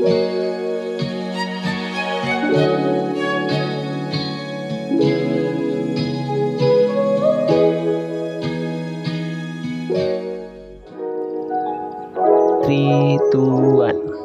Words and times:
One. 0.00 0.32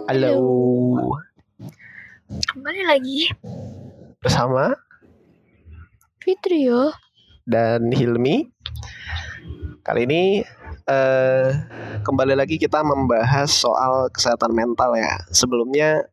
Halo. 0.08 0.40
Kembali 2.56 2.82
lagi 2.88 3.28
Bersama 4.24 4.72
Fitri 6.24 6.72
yo. 6.72 6.96
dan 7.44 7.92
Hilmi. 7.92 8.48
Kali 9.84 10.08
ini 10.08 10.40
eh 10.86 11.50
kembali 12.06 12.38
lagi 12.38 12.62
kita 12.62 12.86
membahas 12.86 13.50
soal 13.50 14.10
kesehatan 14.14 14.54
mental 14.54 14.94
ya. 14.94 15.18
Sebelumnya 15.34 16.06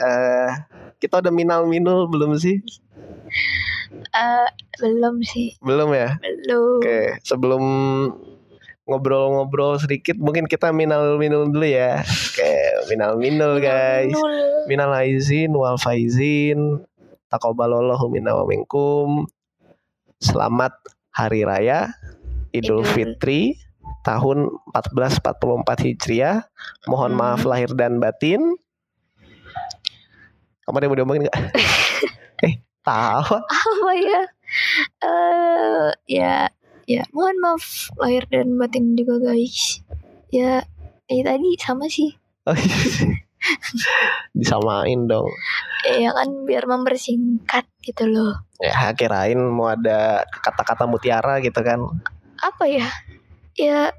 eh 0.00 0.50
kita 0.96 1.20
udah 1.20 1.32
minal-minul 1.32 2.08
belum 2.08 2.36
sih? 2.40 2.64
Eh 4.16 4.48
belum 4.80 5.20
sih, 5.20 5.56
Belum 5.60 5.92
ya? 5.92 6.16
belum. 6.20 6.80
Oke, 6.80 7.20
sebelum 7.24 7.62
ngobrol-ngobrol 8.86 9.82
sedikit 9.82 10.14
mungkin 10.16 10.48
kita 10.48 10.72
minal-minul 10.72 11.52
dulu 11.52 11.66
ya. 11.68 12.00
Oke, 12.00 12.56
minal-minul 12.88 13.60
guys. 13.60 14.14
Minal 14.70 14.96
aizin 14.96 15.52
wal 15.52 15.76
faizin. 15.76 16.80
Taqabbalallahu 17.28 18.06
minna 18.08 18.32
wa 18.32 18.46
minkum. 18.48 19.26
Selamat 20.22 20.72
hari 21.12 21.44
raya 21.44 21.92
Idul 22.54 22.80
Idul. 22.80 22.88
Fitri 22.96 23.40
tahun 24.06 24.54
1444 24.70 25.82
Hijriah. 25.82 26.46
Mohon 26.86 27.10
Hmm. 27.12 27.18
maaf 27.18 27.42
lahir 27.42 27.74
dan 27.74 27.98
batin. 27.98 28.54
Kamu 30.62 30.76
ada 30.78 30.84
yang 30.86 30.92
mau 30.94 30.98
diomongin 30.98 31.22
nggak? 31.26 31.38
eh, 32.46 32.54
tahu. 32.86 33.34
Apa 33.42 33.90
ya? 33.98 34.20
Eh 35.02 35.86
ya, 36.06 36.34
ya. 36.86 37.02
Mohon 37.10 37.36
maaf 37.42 37.90
lahir 37.98 38.26
dan 38.30 38.54
batin 38.54 38.94
juga 38.94 39.18
guys. 39.18 39.82
Ya, 40.30 40.62
eh 41.06 41.22
tadi 41.22 41.58
sama 41.58 41.90
sih. 41.90 42.14
Oh, 42.46 42.54
iya. 42.54 42.78
Disamain 44.34 45.06
dong. 45.06 45.30
Ya 45.86 46.10
kan 46.10 46.46
biar 46.46 46.66
mempersingkat 46.66 47.66
gitu 47.82 48.10
loh. 48.10 48.42
Ya, 48.58 48.90
kirain 48.98 49.38
mau 49.38 49.70
ada 49.70 50.26
kata-kata 50.42 50.90
mutiara 50.90 51.38
gitu 51.38 51.62
kan. 51.62 51.78
Apa 52.42 52.66
ya? 52.66 52.90
Ya, 53.54 53.94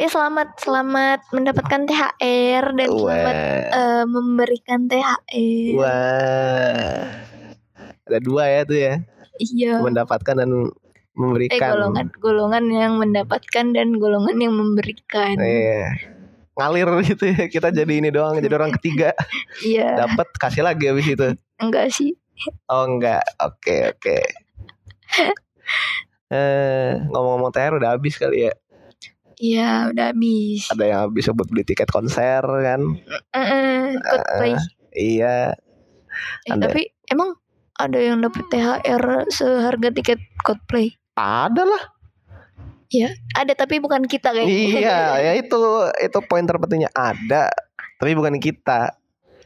ya 0.00 0.08
selamat 0.08 0.56
selamat 0.56 1.20
mendapatkan 1.28 1.84
THR 1.84 2.64
dan 2.72 2.88
selamat 2.88 3.36
Wah. 3.36 3.76
eh, 3.76 4.04
memberikan 4.08 4.80
THR. 4.88 5.76
Wah. 5.76 7.04
Ada 8.08 8.18
dua 8.18 8.44
ya 8.48 8.60
tuh 8.64 8.78
ya. 8.80 8.94
Iya. 9.36 9.72
Mendapatkan 9.84 10.34
dan 10.34 10.48
Eh 10.48 10.72
memberikan. 11.12 11.68
golongan 11.76 12.06
golongan 12.16 12.64
yang 12.72 12.92
mendapatkan 12.96 13.66
dan 13.76 13.88
golongan 14.00 14.36
yang 14.40 14.54
memberikan. 14.56 15.36
Iya. 15.36 15.92
Ngalir 16.56 16.88
gitu 17.04 17.24
ya. 17.28 17.44
Kita 17.46 17.68
jadi 17.68 17.92
ini 17.92 18.08
doang, 18.08 18.40
jadi 18.40 18.56
orang 18.56 18.72
ketiga. 18.80 19.12
Iya, 19.60 20.08
Dapat 20.08 20.32
kasih 20.40 20.64
lagi 20.64 20.88
habis 20.88 21.04
itu. 21.04 21.28
enggak 21.60 21.92
sih. 21.92 22.16
Oh 22.72 22.88
enggak. 22.88 23.20
Oke, 23.36 23.92
oke. 23.92 24.16
Eh, 26.30 26.94
ngomong-ngomong 27.10 27.50
THR 27.50 27.82
udah 27.82 27.98
habis 27.98 28.14
kali 28.14 28.46
ya. 28.46 28.54
Iya, 29.40 29.88
udah 29.88 30.12
habis. 30.12 30.68
Ada 30.68 30.84
yang 30.84 31.00
habis 31.08 31.24
buat 31.32 31.48
beli 31.48 31.64
tiket 31.64 31.88
konser 31.88 32.44
kan. 32.44 32.80
Eh, 33.32 33.96
Coldplay. 33.96 34.52
Iya. 34.92 35.56
Eh, 36.44 36.52
ada. 36.52 36.68
tapi 36.68 36.92
emang 37.08 37.40
ada 37.80 37.96
yang 37.96 38.20
dapat 38.20 38.44
THR 38.52 39.24
seharga 39.32 39.88
tiket 39.96 40.20
Coldplay? 40.44 40.92
Ada 41.16 41.64
lah. 41.64 41.82
Ya, 42.90 43.14
ada 43.38 43.56
tapi 43.56 43.80
bukan 43.80 44.04
kita 44.04 44.34
kayaknya. 44.34 44.52
Iya, 44.52 44.98
ya 45.30 45.32
itu 45.40 45.60
itu 46.02 46.18
poin 46.26 46.44
terpentingnya 46.44 46.92
ada, 46.92 47.48
tapi 47.96 48.12
bukan 48.12 48.36
kita. 48.42 48.92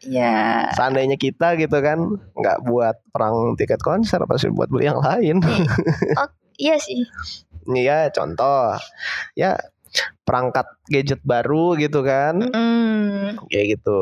Iya. 0.03 0.75
Seandainya 0.75 1.15
kita 1.15 1.55
gitu 1.61 1.79
kan 1.79 2.19
nggak 2.35 2.59
buat 2.67 2.99
perang 3.15 3.55
tiket 3.55 3.79
konser 3.85 4.19
pasti 4.27 4.51
buat 4.51 4.73
beli 4.73 4.91
yang 4.91 4.99
lain. 4.99 5.39
Iya 6.59 6.77
sih. 6.89 7.05
Iya, 7.69 8.13
contoh 8.13 8.77
ya 9.37 9.57
perangkat 10.23 10.67
gadget 10.89 11.21
baru 11.23 11.75
gitu 11.77 12.03
kan, 12.03 12.41
Hmm, 12.51 13.39
kayak 13.49 13.79
gitu. 13.79 13.99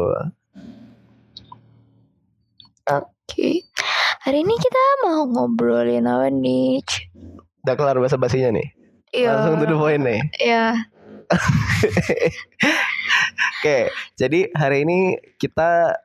Oke. 2.88 3.62
Hari 4.22 4.38
ini 4.42 4.54
kita 4.54 4.82
mau 5.02 5.26
ngobrolin 5.26 6.06
apa 6.06 6.30
nih? 6.30 6.82
Udah 7.62 7.74
kelar 7.74 7.98
bahasa 7.98 8.18
basinya 8.18 8.54
nih. 8.54 8.68
Iya. 9.12 9.28
Langsung 9.34 9.54
to 9.60 9.66
the 9.66 9.76
point 9.76 10.02
nih. 10.02 10.20
Iya. 10.38 10.64
Oke, 13.62 13.78
jadi 14.18 14.50
hari 14.52 14.84
ini 14.84 15.16
kita 15.38 15.96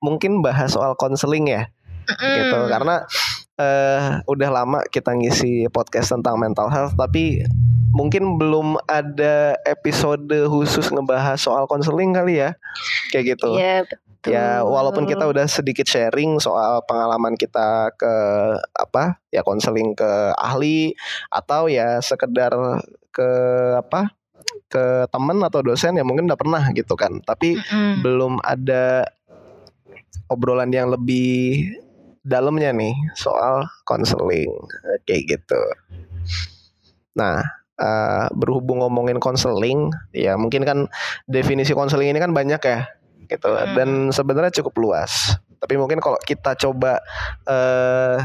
mungkin 0.00 0.40
bahas 0.42 0.72
soal 0.74 0.96
konseling 0.96 1.48
ya. 1.48 1.68
gitu 2.02 2.58
Mm. 2.58 2.66
karena 2.66 3.06
eh 3.54 4.18
udah 4.26 4.50
lama 4.50 4.82
kita 4.90 5.14
ngisi 5.14 5.70
podcast 5.70 6.10
tentang 6.10 6.34
mental 6.34 6.66
health 6.66 6.98
tapi 6.98 7.46
mungkin 7.92 8.40
belum 8.40 8.80
ada 8.88 9.56
episode 9.68 10.24
khusus 10.48 10.88
ngebahas 10.88 11.36
soal 11.36 11.68
konseling 11.68 12.16
kali 12.16 12.40
ya 12.40 12.56
kayak 13.12 13.36
gitu 13.36 13.54
Iya, 13.56 13.84
betul. 13.84 14.32
ya 14.32 14.64
walaupun 14.64 15.04
kita 15.04 15.28
udah 15.28 15.44
sedikit 15.44 15.84
sharing 15.84 16.40
soal 16.40 16.80
pengalaman 16.88 17.36
kita 17.36 17.92
ke 17.94 18.14
apa 18.72 19.20
ya 19.28 19.44
konseling 19.44 19.92
ke 19.92 20.10
ahli 20.40 20.96
atau 21.28 21.68
ya 21.68 22.00
sekedar 22.00 22.52
ke 23.12 23.28
apa 23.76 24.16
ke 24.72 25.06
temen 25.12 25.38
atau 25.44 25.60
dosen 25.62 25.94
ya 25.94 26.04
mungkin 26.04 26.26
udah 26.26 26.40
pernah 26.40 26.64
gitu 26.72 26.96
kan 26.96 27.20
tapi 27.22 27.60
Mm-mm. 27.60 28.00
belum 28.00 28.40
ada 28.40 29.04
obrolan 30.32 30.72
yang 30.72 30.88
lebih 30.88 31.68
dalamnya 32.24 32.72
nih 32.72 32.94
soal 33.18 33.66
konseling 33.84 34.48
kayak 35.04 35.36
gitu. 35.36 35.62
Nah, 37.12 37.42
eh, 37.78 38.26
berhubung 38.36 38.82
ngomongin 38.84 39.22
konseling, 39.22 39.92
ya 40.12 40.34
mungkin 40.36 40.66
kan 40.66 40.78
definisi 41.28 41.72
konseling 41.72 42.12
ini 42.12 42.20
kan 42.20 42.32
banyak 42.34 42.60
ya, 42.60 42.88
gitu. 43.28 43.48
Hmm. 43.52 43.74
Dan 43.76 43.88
sebenarnya 44.10 44.52
cukup 44.62 44.74
luas. 44.80 45.36
Tapi 45.62 45.78
mungkin 45.78 46.02
kalau 46.02 46.18
kita 46.26 46.58
coba 46.58 46.98
eh 47.46 48.18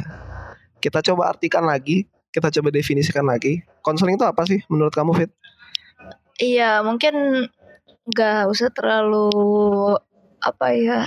kita 0.81 1.01
coba 1.13 1.33
artikan 1.33 1.65
lagi, 1.65 2.05
kita 2.33 2.49
coba 2.49 2.69
definisikan 2.69 3.25
lagi, 3.25 3.61
konseling 3.81 4.17
itu 4.17 4.25
apa 4.25 4.45
sih 4.45 4.61
menurut 4.69 4.93
kamu 4.93 5.13
Fit? 5.17 5.31
Iya, 6.37 6.85
mungkin 6.85 7.45
nggak 8.07 8.47
usah 8.47 8.69
terlalu 8.71 9.29
apa 10.37 10.71
ya 10.71 11.03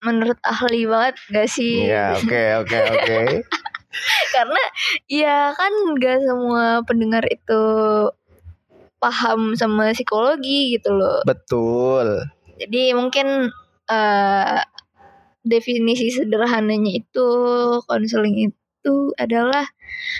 menurut 0.00 0.40
ahli 0.40 0.88
banget 0.88 1.14
gak 1.28 1.48
sih? 1.52 1.84
Iya, 1.86 2.16
oke 2.16 2.42
oke 2.64 2.78
oke. 2.96 3.18
Karena 4.34 4.62
ya 5.10 5.52
kan 5.54 5.72
nggak 5.96 6.18
semua 6.22 6.82
pendengar 6.86 7.24
itu 7.26 7.62
paham 9.00 9.56
sama 9.56 9.96
psikologi 9.96 10.76
gitu 10.76 10.92
loh. 10.92 11.24
Betul. 11.24 12.28
Jadi 12.60 12.92
mungkin 12.92 13.48
eh, 13.88 14.60
definisi 15.40 16.12
sederhananya 16.12 17.00
itu 17.00 17.28
konseling 17.88 18.52
itu 18.52 18.96
adalah 19.16 19.64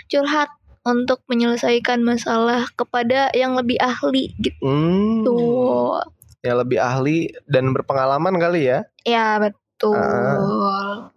curhat 0.09 0.49
untuk 0.81 1.21
menyelesaikan 1.29 2.01
masalah 2.01 2.65
kepada 2.73 3.29
yang 3.37 3.53
lebih 3.53 3.77
ahli 3.77 4.33
gitu. 4.41 4.57
Hmm. 4.65 6.01
yang 6.41 6.57
lebih 6.57 6.81
ahli 6.81 7.29
dan 7.45 7.69
berpengalaman 7.69 8.41
kali 8.41 8.65
ya. 8.65 8.81
Ya 9.05 9.37
betul. 9.37 9.93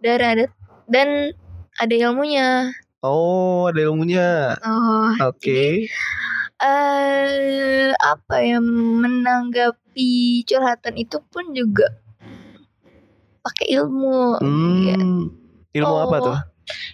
Dan 0.05 0.21
ada 0.21 0.45
dan 0.85 1.33
ada 1.75 1.93
ilmunya. 1.93 2.71
Oh, 2.99 3.69
ada 3.69 3.79
ilmunya. 3.81 4.57
Oh, 4.61 5.13
Oke. 5.21 5.85
eh 6.57 7.89
apa 7.93 8.35
ya 8.39 8.57
menanggapi 8.57 10.11
curhatan 10.43 10.95
itu 10.95 11.19
pun 11.27 11.51
juga 11.51 11.85
pakai 13.41 13.75
ilmu. 13.75 14.39
Ya, 14.81 14.95
Hmm. 14.97 15.29
Ilmu 15.71 15.95
apa 16.01 16.17
Oh. 16.17 16.25
tuh? 16.25 16.39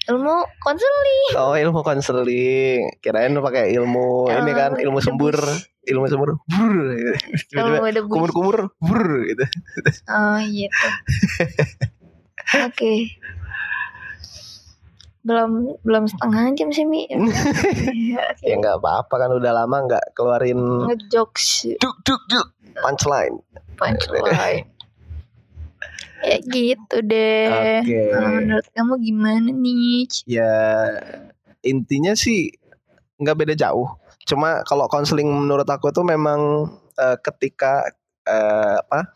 ilmu 0.03 0.35
konseling. 0.59 1.31
Oh, 1.39 1.55
ilmu 1.55 1.79
konseling. 1.79 2.91
Kirain 2.99 3.31
lu 3.31 3.39
pakai 3.39 3.71
ilmu 3.71 4.27
ini 4.27 4.51
kan, 4.51 4.75
Ilmu 4.75 4.83
ilmu 4.83 4.99
sembur, 4.99 5.31
debus. 5.31 5.63
ilmu 5.87 6.05
sembur. 6.11 6.29
Brr, 6.43 6.75
gitu. 6.91 7.13
Tiba-tiba 7.47 7.87
Ilmu 7.95 8.09
kumur-kumur, 8.11 8.57
brr, 8.75 9.09
gitu. 9.31 9.45
Oh 10.11 10.43
gitu. 10.43 10.87
Oke. 12.67 13.15
Belum 15.21 15.77
belum 15.85 16.09
setengah 16.09 16.57
jam 16.57 16.69
sih 16.73 16.85
Mi. 16.85 17.05
Iya, 17.91 18.33
Ya 18.41 18.55
nggak 18.57 18.81
apa-apa 18.81 19.13
kan 19.21 19.29
udah 19.31 19.51
lama 19.53 19.77
nggak 19.85 20.17
keluarin 20.17 20.57
Ngejokes 20.89 21.77
duk 21.77 21.95
duk 22.01 22.21
duk 22.27 22.47
punchline. 22.81 23.37
punchline. 23.77 24.65
ya 26.27 26.37
gitu 26.41 26.97
deh. 27.05 27.81
Oke. 27.81 28.01
Nah, 28.13 28.29
menurut 28.41 28.67
kamu 28.73 28.93
gimana 29.01 29.49
nih? 29.49 30.05
Ya 30.25 30.53
intinya 31.61 32.13
sih 32.17 32.53
nggak 33.21 33.37
beda 33.37 33.53
jauh. 33.57 33.89
Cuma 34.25 34.61
kalau 34.65 34.85
konseling 34.89 35.29
menurut 35.29 35.65
aku 35.65 35.89
tuh 35.93 36.05
memang 36.05 36.69
eh, 36.97 37.17
ketika 37.21 37.89
eh, 38.25 38.77
apa 38.81 39.13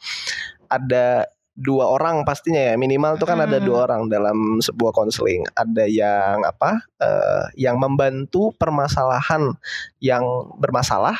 ada 0.69 1.29
dua 1.55 1.87
orang 1.87 2.27
pastinya 2.27 2.59
ya 2.59 2.75
minimal 2.75 3.15
tuh 3.15 3.31
kan 3.31 3.39
ada 3.39 3.63
dua 3.63 3.87
orang 3.87 4.11
dalam 4.11 4.59
sebuah 4.59 4.91
konseling. 4.91 5.47
Ada 5.55 5.87
yang 5.87 6.43
apa 6.43 6.83
eh, 6.99 7.43
yang 7.55 7.79
membantu 7.79 8.51
permasalahan 8.59 9.55
yang 10.03 10.23
bermasalah 10.59 11.15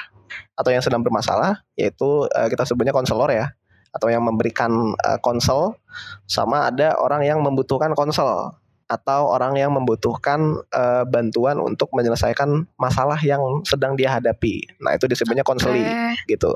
atau 0.60 0.70
yang 0.72 0.84
sedang 0.84 1.02
bermasalah 1.04 1.64
yaitu 1.80 2.28
eh, 2.36 2.48
kita 2.52 2.68
sebutnya 2.68 2.92
konselor 2.92 3.32
ya 3.32 3.56
atau 3.96 4.12
yang 4.12 4.28
memberikan 4.28 4.92
eh, 5.08 5.20
konsel 5.24 5.80
sama 6.28 6.68
ada 6.68 7.00
orang 7.00 7.24
yang 7.24 7.40
membutuhkan 7.40 7.96
konsel 7.96 8.52
atau 8.86 9.34
orang 9.34 9.58
yang 9.58 9.74
membutuhkan 9.74 10.62
eh, 10.70 11.04
bantuan 11.08 11.58
untuk 11.58 11.90
menyelesaikan 11.96 12.70
masalah 12.78 13.18
yang 13.24 13.42
sedang 13.66 13.98
dia 13.98 14.14
hadapi. 14.14 14.62
Nah, 14.84 14.94
itu 14.94 15.10
disebutnya 15.10 15.42
konseli 15.42 15.82
Oke. 15.82 16.38
gitu. 16.38 16.52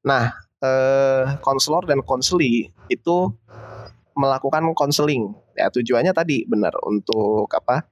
Nah, 0.00 0.32
eh 0.60 1.24
konselor 1.40 1.88
dan 1.88 2.04
konseli 2.04 2.68
itu 2.92 3.32
melakukan 4.16 4.64
konseling. 4.76 5.32
Ya, 5.56 5.72
tujuannya 5.72 6.12
tadi 6.12 6.44
benar 6.44 6.76
untuk 6.84 7.48
apa? 7.52 7.88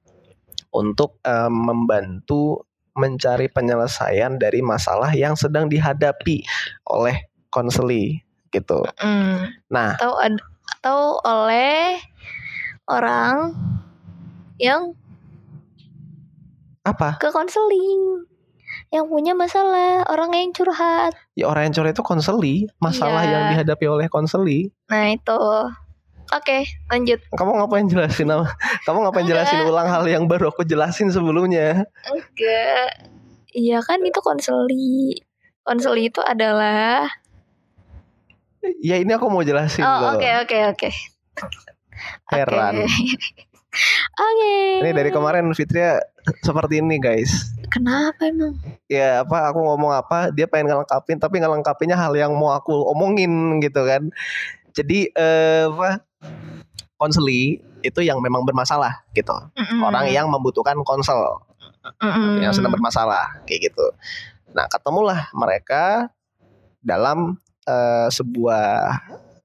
Untuk 0.69 1.17
eh, 1.25 1.49
membantu 1.49 2.69
mencari 2.99 3.47
penyelesaian 3.47 4.35
dari 4.35 4.59
masalah 4.59 5.15
yang 5.15 5.33
sedang 5.33 5.71
dihadapi 5.71 6.43
oleh 6.89 7.29
konseli 7.49 8.21
gitu. 8.51 8.83
Mm. 8.99 9.55
Nah, 9.71 9.95
Atau 9.97 10.13
ad- 10.19 10.45
atau 10.79 11.19
oleh 11.25 11.99
orang 12.87 13.53
yang 14.61 14.95
apa? 16.87 17.19
ke 17.19 17.29
konseling 17.29 18.28
yang 18.89 19.05
punya 19.05 19.33
masalah 19.33 20.01
orang 20.05 20.33
yang 20.33 20.49
curhat 20.49 21.13
Ya 21.33 21.45
orang 21.45 21.69
yang 21.69 21.75
curhat 21.75 21.93
itu 21.93 22.01
konseli, 22.01 22.55
masalah 22.77 23.21
Iya. 23.21 23.31
yang 23.31 23.43
dihadapi 23.53 23.85
oleh 23.85 24.07
konseli. 24.07 24.73
nah 24.85 25.05
itu 25.07 25.39
oke 26.29 26.57
lanjut 26.87 27.19
Kamu 27.31 27.51
ngapain 27.55 27.85
jelasin 27.85 28.27
nama? 28.27 28.49
Kamu 28.83 29.05
ngapain 29.05 29.25
jelasin 29.25 29.61
ulang 29.63 29.85
hal 29.85 30.03
yang 30.03 30.25
baru 30.25 30.49
aku 30.49 30.61
jelasin 30.63 31.09
sebelumnya? 31.09 31.85
enggak 32.05 32.89
iya 33.49 33.77
kan 33.79 34.01
itu 34.01 34.17
konseli 34.19 35.21
konseli 35.61 36.07
itu 36.07 36.21
adalah 36.21 37.05
Ya 38.77 38.97
ini 38.97 39.09
aku 39.09 39.29
mau 39.29 39.41
jelasin 39.41 39.81
oh 39.81 40.13
oke 40.13 40.29
oke 40.43 40.57
oke 40.67 40.89
Heran. 42.27 42.79
Oke. 42.79 42.87
Oke. 44.19 44.81
Ini 44.81 44.91
dari 44.91 45.07
kemarin 45.09 45.45
Fitria 45.53 46.01
seperti 46.45 46.81
ini 46.81 46.97
guys. 47.01 47.53
Kenapa 47.69 48.25
emang? 48.25 48.57
Ya 48.89 49.21
apa 49.21 49.53
aku 49.53 49.61
ngomong 49.61 49.93
apa 49.93 50.33
dia 50.33 50.49
pengen 50.49 50.73
ngelengkapin 50.73 51.21
tapi 51.21 51.37
ngelengkapinnya 51.37 51.97
hal 51.97 52.13
yang 52.17 52.33
mau 52.33 52.53
aku 52.53 52.73
omongin 52.89 53.61
gitu 53.61 53.85
kan. 53.85 54.09
Jadi 54.73 55.13
eh, 55.13 55.65
apa 55.69 56.01
konseli 56.99 57.61
itu 57.79 57.99
yang 58.03 58.19
memang 58.19 58.43
bermasalah 58.43 59.07
gitu. 59.15 59.31
Mm-mm. 59.31 59.79
Orang 59.85 60.11
yang 60.11 60.27
membutuhkan 60.27 60.75
konsel 60.83 61.39
Mm-mm. 62.03 62.43
yang 62.43 62.51
sedang 62.51 62.75
bermasalah 62.75 63.39
kayak 63.47 63.71
gitu. 63.71 63.85
Nah, 64.51 64.67
ketemulah 64.67 65.29
mereka 65.31 66.11
dalam 66.83 67.39
eh, 67.63 68.07
sebuah 68.11 68.97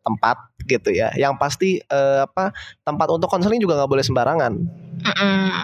tempat 0.05 0.37
gitu 0.69 0.93
ya. 0.93 1.11
Yang 1.17 1.35
pasti 1.41 1.71
eh, 1.81 2.21
apa 2.23 2.53
tempat 2.85 3.09
untuk 3.09 3.33
konseling 3.33 3.59
juga 3.59 3.81
nggak 3.81 3.91
boleh 3.91 4.05
sembarangan. 4.05 4.53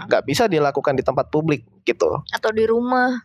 Nggak 0.08 0.22
bisa 0.24 0.48
dilakukan 0.48 0.96
di 0.96 1.04
tempat 1.04 1.28
publik 1.28 1.62
gitu. 1.84 2.24
Atau 2.32 2.50
di 2.50 2.64
rumah. 2.64 3.20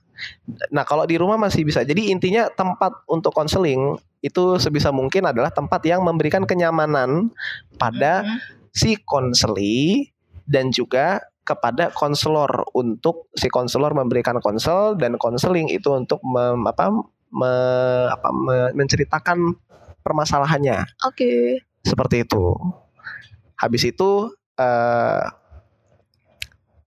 Nah, 0.72 0.88
kalau 0.88 1.04
di 1.04 1.20
rumah 1.20 1.36
masih 1.36 1.68
bisa. 1.68 1.84
Jadi 1.84 2.08
intinya 2.08 2.48
tempat 2.48 3.04
untuk 3.12 3.36
konseling 3.36 4.00
itu 4.24 4.56
sebisa 4.58 4.90
mungkin 4.90 5.28
adalah 5.28 5.52
tempat 5.52 5.84
yang 5.84 6.02
memberikan 6.02 6.48
kenyamanan 6.48 7.30
pada 7.76 8.24
Mm-mm. 8.24 8.72
si 8.72 8.96
konseli 9.04 10.10
dan 10.48 10.72
juga 10.72 11.20
kepada 11.46 11.94
konselor 11.94 12.66
untuk 12.74 13.30
si 13.38 13.54
konselor 13.54 13.94
memberikan 13.94 14.42
konsel 14.42 14.98
dan 14.98 15.14
konseling 15.22 15.70
itu 15.70 15.94
untuk 15.94 16.18
mem- 16.26 16.66
apa, 16.66 16.90
me- 17.30 18.10
apa, 18.10 18.30
me- 18.34 18.74
menceritakan 18.74 19.54
permasalahannya 20.06 20.86
Oke. 21.10 21.66
seperti 21.82 22.22
itu. 22.22 22.54
Habis 23.58 23.90
itu 23.90 24.30
eh, 24.62 25.26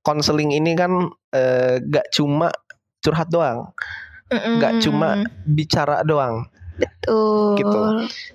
konseling 0.07 0.55
ini 0.55 0.79
kan 0.79 1.11
eh, 1.35 1.83
gak 1.83 2.15
cuma 2.15 2.55
curhat 3.03 3.27
doang, 3.27 3.75
Mm-mm. 4.31 4.63
gak 4.63 4.79
cuma 4.87 5.27
bicara 5.43 6.07
doang. 6.07 6.47
Betul. 6.79 7.59
gitu. 7.59 7.81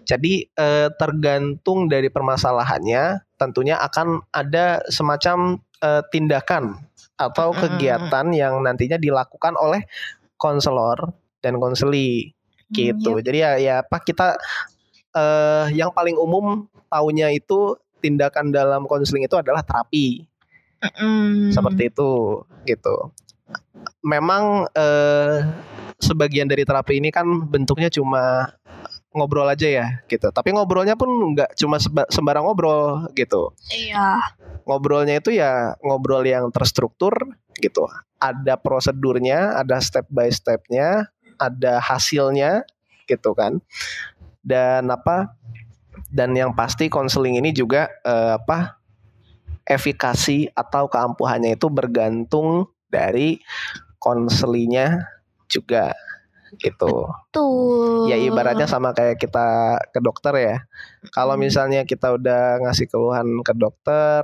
Jadi 0.03 0.51
eh, 0.51 0.91
tergantung 0.99 1.87
dari 1.87 2.11
permasalahannya, 2.11 3.23
tentunya 3.39 3.79
akan 3.79 4.19
ada 4.35 4.83
semacam 4.91 5.63
eh, 5.79 6.03
tindakan 6.11 6.75
atau 7.15 7.55
Mm-mm. 7.55 7.79
kegiatan 7.79 8.25
yang 8.35 8.59
nantinya 8.59 8.99
dilakukan 8.99 9.55
oleh 9.55 9.87
konselor 10.35 11.15
dan 11.39 11.55
konseli 11.55 12.35
gitu. 12.73 13.15
Hmm, 13.15 13.23
Jadi 13.23 13.37
ya 13.37 13.51
ya 13.61 13.75
apa 13.85 14.01
kita 14.03 14.35
eh, 15.15 15.65
yang 15.77 15.93
paling 15.93 16.17
umum 16.17 16.65
taunya 16.89 17.29
itu 17.33 17.77
tindakan 18.03 18.51
dalam 18.51 18.83
konseling 18.85 19.23
itu 19.25 19.39
adalah 19.39 19.63
terapi 19.63 20.27
Mm-mm. 20.83 21.55
seperti 21.55 21.89
itu 21.89 22.43
gitu. 22.67 22.95
Memang 24.03 24.67
eh, 24.75 25.47
sebagian 26.03 26.51
dari 26.51 26.67
terapi 26.67 26.99
ini 26.99 27.09
kan 27.09 27.25
bentuknya 27.47 27.87
cuma 27.87 28.51
ngobrol 29.15 29.47
aja 29.47 29.69
ya 29.69 29.87
gitu. 30.09 30.27
Tapi 30.33 30.51
ngobrolnya 30.51 30.97
pun 30.99 31.07
nggak 31.37 31.55
cuma 31.55 31.77
sembarang 32.09 32.43
ngobrol 32.43 33.07
gitu. 33.15 33.53
Iya. 33.71 34.19
Ngobrolnya 34.67 35.21
itu 35.21 35.31
ya 35.37 35.77
ngobrol 35.79 36.25
yang 36.25 36.49
terstruktur 36.51 37.13
gitu. 37.61 37.87
Ada 38.19 38.59
prosedurnya, 38.59 39.55
ada 39.61 39.79
step 39.79 40.09
by 40.09 40.27
stepnya, 40.33 41.07
ada 41.37 41.79
hasilnya 41.79 42.65
gitu 43.05 43.35
kan. 43.37 43.61
Dan 44.43 44.91
apa? 44.91 45.31
Dan 46.11 46.35
yang 46.35 46.53
pasti 46.53 46.91
konseling 46.91 47.39
ini 47.39 47.55
juga 47.55 47.89
eh, 48.03 48.35
apa? 48.37 48.83
efikasi 49.63 50.51
atau 50.51 50.91
keampuhannya 50.91 51.55
itu 51.55 51.71
bergantung 51.71 52.67
dari 52.91 53.39
konselinya 53.95 55.07
juga 55.47 55.95
gitu. 56.59 57.09
Tuh. 57.33 58.05
Ya 58.11 58.19
ibaratnya 58.19 58.67
sama 58.67 58.93
kayak 58.93 59.17
kita 59.17 59.79
ke 59.89 59.99
dokter 60.03 60.33
ya. 60.37 60.55
Kalau 61.15 61.39
Hmm. 61.39 61.47
misalnya 61.47 61.87
kita 61.87 62.13
udah 62.13 62.61
ngasih 62.61 62.91
keluhan 62.91 63.41
ke 63.41 63.53
dokter, 63.55 64.21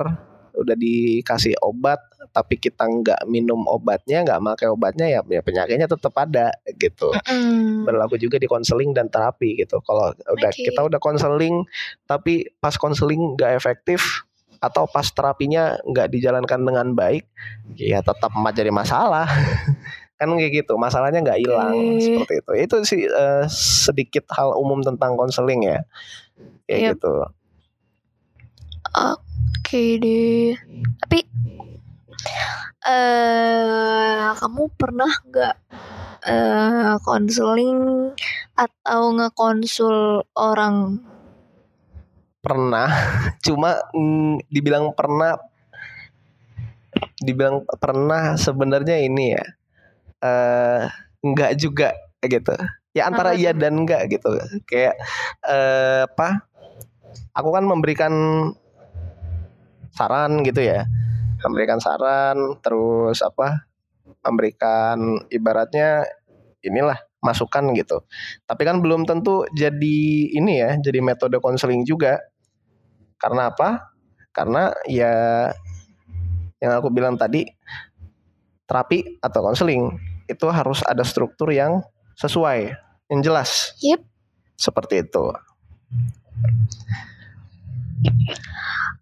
udah 0.54 0.76
dikasih 0.76 1.56
obat, 1.64 2.04
tapi 2.40 2.56
kita 2.56 2.88
nggak 2.88 3.28
minum 3.28 3.68
obatnya, 3.68 4.24
nggak 4.24 4.40
pakai 4.40 4.72
obatnya 4.72 5.12
ya, 5.12 5.20
ya 5.28 5.44
penyakitnya 5.44 5.92
tetap 5.92 6.16
ada 6.16 6.56
gitu. 6.80 7.12
Mm-mm. 7.12 7.84
Berlaku 7.84 8.16
juga 8.16 8.40
di 8.40 8.48
konseling 8.48 8.96
dan 8.96 9.12
terapi 9.12 9.60
gitu. 9.60 9.84
Kalau 9.84 10.16
udah 10.16 10.52
kita 10.56 10.88
udah 10.88 11.04
konseling, 11.04 11.68
tapi 12.08 12.48
pas 12.64 12.80
konseling 12.80 13.36
nggak 13.36 13.60
efektif 13.60 14.24
atau 14.64 14.88
pas 14.88 15.04
terapinya 15.04 15.76
nggak 15.84 16.08
dijalankan 16.16 16.64
dengan 16.64 16.88
baik, 16.96 17.28
ya 17.76 18.00
tetap 18.00 18.32
jadi 18.56 18.72
masalah. 18.72 19.28
kan 20.20 20.28
kayak 20.36 20.64
gitu, 20.64 20.76
masalahnya 20.76 21.24
nggak 21.24 21.40
hilang 21.44 21.76
Oke. 21.76 22.04
seperti 22.04 22.34
itu. 22.40 22.52
Itu 22.56 22.76
sih 22.88 23.02
eh, 23.04 23.44
sedikit 23.52 24.32
hal 24.32 24.56
umum 24.56 24.80
tentang 24.80 25.20
konseling 25.20 25.68
ya, 25.68 25.84
kayak 26.72 26.80
Yap. 26.80 26.92
gitu. 26.96 27.14
Oke 28.96 30.02
deh. 30.02 30.56
Tapi 31.04 31.20
eh 32.84 34.28
kamu 34.40 34.72
pernah 34.76 35.12
nggak 35.30 35.56
eh 36.28 36.96
konseling 37.04 38.12
atau 38.56 39.02
ngekonsul 39.16 40.28
orang? 40.36 41.00
Pernah, 42.40 42.88
cuma 43.46 43.80
mm, 43.96 44.48
dibilang 44.52 44.92
pernah, 44.96 45.40
dibilang 47.20 47.64
pernah 47.80 48.36
sebenarnya 48.36 49.00
ini 49.00 49.36
ya, 49.36 49.46
eh 50.24 50.84
nggak 51.24 51.52
juga 51.60 51.96
gitu. 52.24 52.56
Ya 52.92 53.06
antara 53.06 53.38
iya 53.38 53.54
dan 53.54 53.86
enggak 53.86 54.10
gitu. 54.12 54.34
Kayak 54.66 54.98
eh, 55.46 56.04
apa? 56.10 56.44
Aku 57.38 57.54
kan 57.54 57.64
memberikan 57.64 58.12
saran 59.94 60.42
gitu 60.48 60.64
ya, 60.64 60.88
memberikan 61.44 61.80
saran, 61.80 62.60
terus 62.64 63.24
apa? 63.24 63.68
Memberikan 64.26 65.24
ibaratnya 65.32 66.04
inilah 66.64 67.00
masukan 67.24 67.72
gitu. 67.76 68.04
Tapi 68.48 68.62
kan 68.64 68.80
belum 68.84 69.04
tentu 69.08 69.48
jadi 69.56 70.00
ini 70.36 70.54
ya, 70.60 70.76
jadi 70.80 71.00
metode 71.04 71.40
konseling 71.40 71.84
juga. 71.84 72.20
Karena 73.20 73.52
apa? 73.52 73.92
Karena 74.32 74.72
ya 74.88 75.48
yang 76.60 76.72
aku 76.80 76.92
bilang 76.92 77.16
tadi 77.16 77.48
terapi 78.68 79.20
atau 79.24 79.40
konseling 79.44 79.96
itu 80.30 80.46
harus 80.52 80.84
ada 80.86 81.02
struktur 81.02 81.50
yang 81.50 81.82
sesuai, 82.20 82.76
yang 83.10 83.20
jelas. 83.24 83.74
Yep. 83.82 84.04
Seperti 84.60 85.08
itu. 85.08 85.26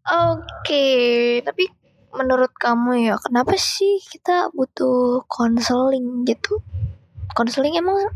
Oke, 0.07 0.85
tapi 1.43 1.65
menurut 2.17 2.51
kamu 2.57 3.07
ya, 3.07 3.15
kenapa 3.21 3.53
sih 3.55 4.01
kita 4.09 4.49
butuh 4.51 5.23
konseling 5.29 6.25
gitu? 6.25 6.59
Konseling 7.37 7.77
emang 7.77 8.09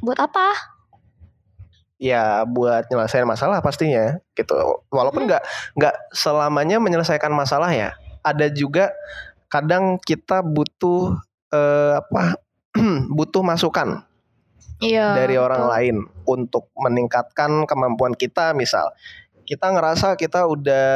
buat 0.00 0.16
apa? 0.18 0.74
Ya 2.00 2.42
buat 2.48 2.88
nyelesain 2.90 3.28
masalah 3.28 3.60
pastinya 3.60 4.18
gitu. 4.34 4.56
Walaupun 4.90 5.28
nggak 5.28 5.42
nggak 5.78 5.94
selamanya 6.10 6.80
menyelesaikan 6.80 7.30
masalah 7.30 7.70
ya. 7.70 7.94
Ada 8.24 8.50
juga 8.50 8.90
kadang 9.52 10.00
kita 10.00 10.40
butuh 10.42 11.14
eh, 11.52 12.00
apa? 12.00 12.40
butuh 13.16 13.44
masukan 13.46 14.02
Iya. 14.82 15.14
dari 15.14 15.38
orang 15.38 15.62
betul. 15.64 15.72
lain 15.72 15.96
untuk 16.26 16.64
meningkatkan 16.74 17.62
kemampuan 17.64 18.12
kita 18.12 18.50
misal 18.58 18.90
kita 19.46 19.70
ngerasa 19.70 20.16
kita 20.18 20.48
udah 20.48 20.88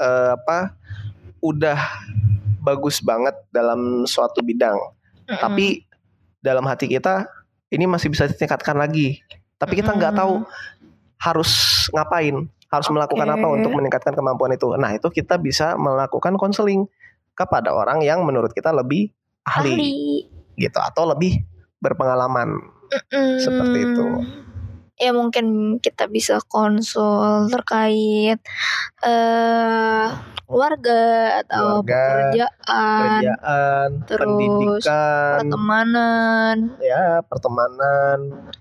eh, 0.00 0.30
apa 0.32 0.74
udah 1.42 1.78
bagus 2.62 3.02
banget 3.02 3.34
dalam 3.50 4.06
suatu 4.06 4.40
bidang 4.40 4.78
Mm-mm. 5.26 5.40
tapi 5.42 5.84
dalam 6.38 6.62
hati 6.64 6.86
kita 6.86 7.26
ini 7.74 7.84
masih 7.90 8.08
bisa 8.08 8.30
ditingkatkan 8.30 8.78
lagi 8.78 9.18
tapi 9.58 9.78
kita 9.78 9.92
nggak 9.92 10.14
Mm-mm. 10.14 10.22
tahu 10.22 10.34
harus 11.18 11.52
ngapain 11.90 12.46
harus 12.72 12.88
melakukan 12.88 13.28
apa 13.28 13.46
untuk 13.52 13.72
meningkatkan 13.74 14.14
kemampuan 14.14 14.54
itu 14.54 14.70
nah 14.78 14.94
itu 14.94 15.10
kita 15.10 15.36
bisa 15.36 15.74
melakukan 15.76 16.38
konseling 16.38 16.86
kepada 17.36 17.74
orang 17.74 18.00
yang 18.00 18.22
menurut 18.22 18.54
kita 18.54 18.70
lebih 18.70 19.10
ahli, 19.42 19.74
ahli. 19.74 19.92
gitu 20.56 20.78
atau 20.78 21.10
lebih 21.10 21.42
berpengalaman 21.82 22.72
Mm. 22.92 23.38
Seperti 23.40 23.78
itu. 23.88 24.06
Ya 25.02 25.10
mungkin 25.10 25.46
kita 25.82 26.06
bisa 26.06 26.38
konsul 26.46 27.50
terkait 27.50 28.38
eh 29.02 30.06
keluarga 30.46 31.02
atau 31.42 31.80
Keluarga, 31.80 31.96
pekerjaan, 31.96 33.08
kerjaan, 33.24 33.88
terus 34.04 34.20
pendidikan, 34.20 35.36
pertemanan. 35.42 36.56
ya 36.78 37.24
pertemanan, 37.24 38.18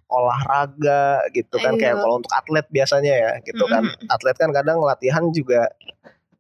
olahraga 0.08 1.04
gitu 1.30 1.60
kan 1.60 1.76
kayak 1.76 2.00
Iya. 2.00 2.02
kalau 2.02 2.16
untuk 2.18 2.32
atlet 2.32 2.66
biasanya 2.72 3.14
ya 3.14 3.32
gitu 3.44 3.64
kan. 3.68 3.84
Atlet 4.08 4.34
kan 4.34 4.50
kadang 4.50 4.80
latihan 4.82 5.30
juga 5.30 5.68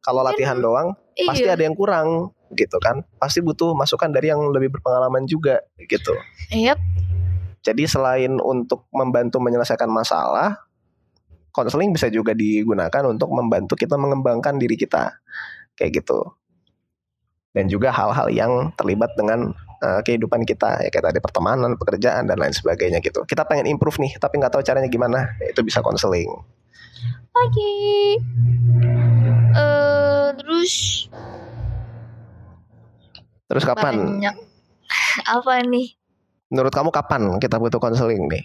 kalau 0.01 0.23
Mungkin- 0.23 0.39
latihan 0.39 0.57
doang 0.57 0.87
pasti 1.19 1.45
Iya. 1.45 1.53
ada 1.53 1.63
yang 1.67 1.75
kurang 1.75 2.31
gitu 2.51 2.79
kan. 2.79 3.03
Pasti 3.19 3.43
butuh 3.43 3.75
masukan 3.75 4.09
dari 4.09 4.31
yang 4.31 4.39
lebih 4.49 4.71
berpengalaman 4.73 5.27
juga 5.27 5.59
gitu. 5.77 6.15
Yep. 6.49 6.79
Jadi 7.61 7.85
selain 7.85 8.41
untuk 8.41 8.89
membantu 8.89 9.37
menyelesaikan 9.37 9.85
masalah, 9.85 10.57
konseling 11.53 11.93
bisa 11.93 12.09
juga 12.09 12.33
digunakan 12.33 13.05
untuk 13.05 13.29
membantu 13.29 13.77
kita 13.77 13.95
mengembangkan 14.01 14.57
diri 14.57 14.73
kita. 14.73 15.13
Kayak 15.77 16.01
gitu. 16.01 16.25
Dan 17.51 17.67
juga 17.69 17.91
hal-hal 17.93 18.31
yang 18.31 18.73
terlibat 18.79 19.13
dengan 19.13 19.53
eh, 19.83 20.01
kehidupan 20.01 20.47
kita 20.47 20.87
ya 20.87 20.89
kayak 20.89 21.13
tadi 21.13 21.19
pertemanan, 21.21 21.77
pekerjaan 21.77 22.25
dan 22.25 22.41
lain 22.41 22.55
sebagainya 22.55 22.97
gitu. 23.03 23.21
Kita 23.27 23.45
pengen 23.45 23.69
improve 23.69 24.01
nih, 24.01 24.17
tapi 24.17 24.41
nggak 24.41 24.57
tahu 24.57 24.63
caranya 24.65 24.89
gimana. 24.89 25.37
Ya, 25.37 25.53
Itu 25.53 25.61
bisa 25.61 25.83
konseling. 25.85 26.31
Oke. 27.31 27.71
Eh 29.51 30.27
terus 30.37 30.73
Terus 33.51 33.67
kapan? 33.67 33.95
banyak 33.99 34.35
apa 35.27 35.53
nih? 35.67 36.00
Menurut 36.51 36.73
kamu 36.75 36.91
kapan 36.91 37.39
kita 37.39 37.55
butuh 37.55 37.79
konseling 37.79 38.27
nih? 38.27 38.43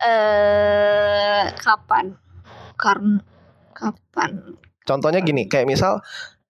Eh 0.00 1.44
kapan? 1.60 2.16
Karena 2.80 3.20
kapan? 3.76 4.56
Contohnya 4.88 5.20
gini, 5.20 5.44
kayak 5.44 5.68
misal 5.68 6.00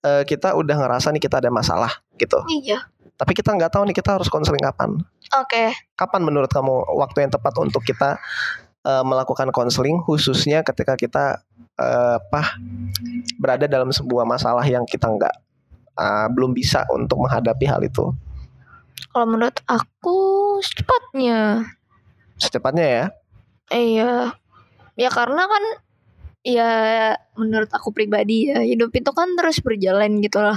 eh, 0.07 0.23
kita 0.23 0.55
udah 0.55 0.79
ngerasa 0.79 1.11
nih 1.11 1.19
kita 1.19 1.43
ada 1.43 1.51
masalah 1.51 1.91
gitu. 2.15 2.39
Iya. 2.47 2.87
Tapi 3.19 3.35
kita 3.35 3.53
nggak 3.53 3.75
tahu 3.75 3.83
nih 3.91 3.97
kita 3.99 4.17
harus 4.17 4.31
konseling 4.31 4.63
kapan. 4.63 5.03
Oke. 5.31 5.71
kapan 5.95 6.27
menurut 6.27 6.51
kamu 6.51 6.99
waktu 6.99 7.23
yang 7.23 7.31
tepat 7.31 7.55
untuk 7.63 7.87
kita 7.87 8.19
eh, 8.83 9.05
melakukan 9.07 9.51
konseling 9.55 10.03
khususnya 10.03 10.67
ketika 10.67 10.99
kita 10.99 11.43
eh, 11.79 12.17
apa 12.19 12.59
berada 13.39 13.71
dalam 13.71 13.95
sebuah 13.95 14.27
masalah 14.27 14.67
yang 14.67 14.83
kita 14.87 15.07
nggak 15.07 15.35
eh, 15.99 16.27
belum 16.35 16.51
bisa 16.51 16.83
untuk 16.91 17.23
menghadapi 17.23 17.67
hal 17.67 17.83
itu 17.87 18.11
Kalau 19.11 19.27
menurut 19.27 19.59
aku 19.67 20.19
secepatnya. 20.63 21.67
secepatnya 22.41 22.87
ya 22.89 23.05
Iya. 23.71 24.35
Ya 24.99 25.09
karena 25.13 25.47
kan 25.47 25.65
ya 26.41 26.73
menurut 27.37 27.69
aku 27.69 27.93
pribadi 27.93 28.49
ya 28.49 28.65
hidup 28.65 28.91
itu 28.97 29.11
kan 29.13 29.37
terus 29.39 29.61
berjalan 29.61 30.25
gitu 30.25 30.41
lah. 30.43 30.57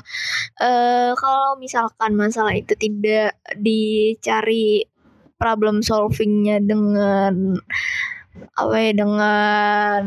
Eh 0.57 1.11
kalau 1.17 1.59
misalkan 1.59 2.15
masalah 2.17 2.55
itu 2.55 2.73
tidak 2.79 3.37
dicari 3.59 4.87
problem 5.37 5.83
solvingnya 5.83 6.63
dengan 6.63 7.59
apa 8.57 8.75
ya 8.79 8.91
dengan 8.97 10.03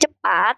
cepat 0.00 0.56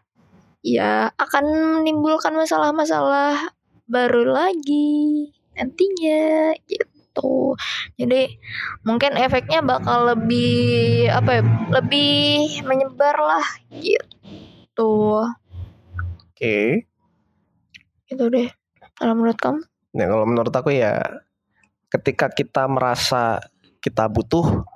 ya 0.64 1.10
akan 1.18 1.44
menimbulkan 1.82 2.32
masalah-masalah 2.38 3.52
baru 3.90 4.30
lagi 4.30 5.34
nantinya 5.62 6.50
gitu. 6.66 7.54
Jadi 7.94 8.34
mungkin 8.82 9.14
efeknya 9.14 9.62
bakal 9.62 10.10
lebih 10.10 11.06
apa 11.06 11.38
ya 11.38 11.42
lebih 11.70 12.50
menyebar 12.66 13.14
lah 13.14 13.46
gitu. 13.78 15.22
Oke. 16.34 16.90
Gitu 18.10 18.24
deh 18.26 18.50
kalau 18.98 19.14
menurut 19.14 19.38
kamu? 19.38 19.62
Nah 19.94 20.06
kalau 20.10 20.26
menurut 20.26 20.50
aku 20.50 20.74
ya 20.74 20.98
ketika 21.94 22.26
kita 22.26 22.66
merasa 22.66 23.38
kita 23.78 24.10
butuh 24.10 24.66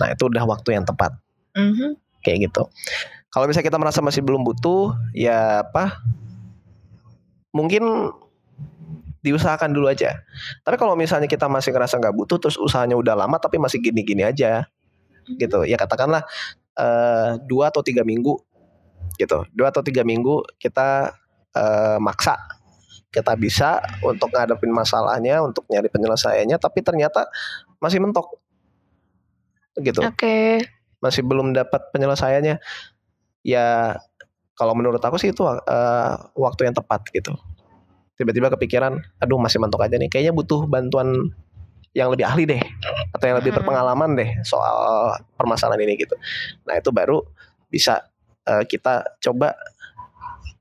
nah 0.00 0.08
itu 0.08 0.24
udah 0.24 0.48
waktu 0.48 0.80
yang 0.80 0.88
tepat. 0.88 1.12
Mhm. 1.52 1.98
kayak 2.20 2.52
gitu. 2.52 2.68
Kalau 3.32 3.48
misalnya 3.48 3.68
kita 3.72 3.80
merasa 3.80 4.04
masih 4.04 4.20
belum 4.20 4.44
butuh 4.44 4.92
ya 5.16 5.64
apa? 5.64 6.04
Mungkin 7.50 7.82
diusahakan 9.20 9.70
dulu 9.72 9.88
aja. 9.88 10.24
Tapi 10.64 10.76
kalau 10.80 10.96
misalnya 10.96 11.28
kita 11.28 11.46
masih 11.46 11.76
ngerasa 11.76 12.00
nggak 12.00 12.16
butuh 12.16 12.40
terus 12.40 12.56
usahanya 12.56 12.96
udah 12.96 13.14
lama 13.16 13.36
tapi 13.36 13.60
masih 13.60 13.80
gini-gini 13.80 14.24
aja 14.24 14.64
gitu. 15.28 15.64
Ya 15.68 15.76
katakanlah 15.76 16.24
eh, 16.76 17.30
dua 17.44 17.68
atau 17.68 17.84
tiga 17.84 18.02
minggu 18.02 18.36
gitu. 19.20 19.44
Dua 19.52 19.68
atau 19.68 19.84
tiga 19.84 20.02
minggu 20.02 20.40
kita 20.56 21.12
eh, 21.54 21.98
maksa. 22.00 22.36
Kita 23.10 23.34
bisa 23.34 23.82
untuk 24.06 24.30
ngadepin 24.30 24.70
masalahnya 24.70 25.42
untuk 25.42 25.66
nyari 25.66 25.90
penyelesaiannya 25.90 26.56
tapi 26.56 26.80
ternyata 26.80 27.26
masih 27.82 28.00
mentok 28.00 28.40
gitu. 29.82 30.00
Oke. 30.00 30.64
Masih 31.00 31.26
belum 31.26 31.52
dapat 31.52 31.92
penyelesaiannya. 31.92 32.56
Ya 33.44 33.96
kalau 34.56 34.76
menurut 34.76 35.00
aku 35.00 35.20
sih 35.20 35.32
itu 35.32 35.44
eh, 35.44 36.12
waktu 36.38 36.70
yang 36.70 36.76
tepat 36.76 37.04
gitu 37.12 37.36
tiba-tiba 38.20 38.52
kepikiran 38.52 39.00
aduh 39.16 39.40
masih 39.40 39.56
mentok 39.56 39.88
aja 39.88 39.96
nih 39.96 40.12
kayaknya 40.12 40.36
butuh 40.36 40.68
bantuan 40.68 41.32
yang 41.96 42.12
lebih 42.12 42.28
ahli 42.28 42.44
deh 42.44 42.60
atau 43.16 43.24
yang 43.24 43.40
lebih 43.40 43.50
Mm-mm. 43.50 43.64
berpengalaman 43.64 44.10
deh 44.14 44.30
soal 44.44 45.10
permasalahan 45.40 45.80
ini 45.88 45.96
gitu 45.96 46.14
nah 46.68 46.76
itu 46.76 46.92
baru 46.92 47.24
bisa 47.72 48.04
eh, 48.44 48.68
kita 48.68 49.16
coba 49.24 49.56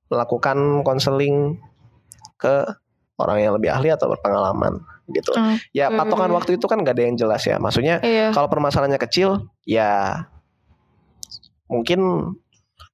melakukan 0.10 0.82
konseling 0.82 1.60
ke 2.40 2.66
orang 3.20 3.38
yang 3.44 3.54
lebih 3.60 3.70
ahli 3.70 3.92
atau 3.92 4.08
berpengalaman 4.10 4.80
gitu 5.10 5.34
Hmm. 5.34 5.58
ya 5.74 5.90
patokan 5.90 6.30
Mm. 6.30 6.38
waktu 6.38 6.52
itu 6.62 6.66
kan 6.70 6.86
gak 6.86 6.94
ada 6.94 7.04
yang 7.10 7.18
jelas 7.18 7.42
ya 7.42 7.58
maksudnya 7.58 7.98
iya 8.06 8.30
kalau 8.30 8.46
permasalahannya 8.46 9.02
kecil 9.02 9.50
ya 9.66 10.22
mungkin 11.66 12.00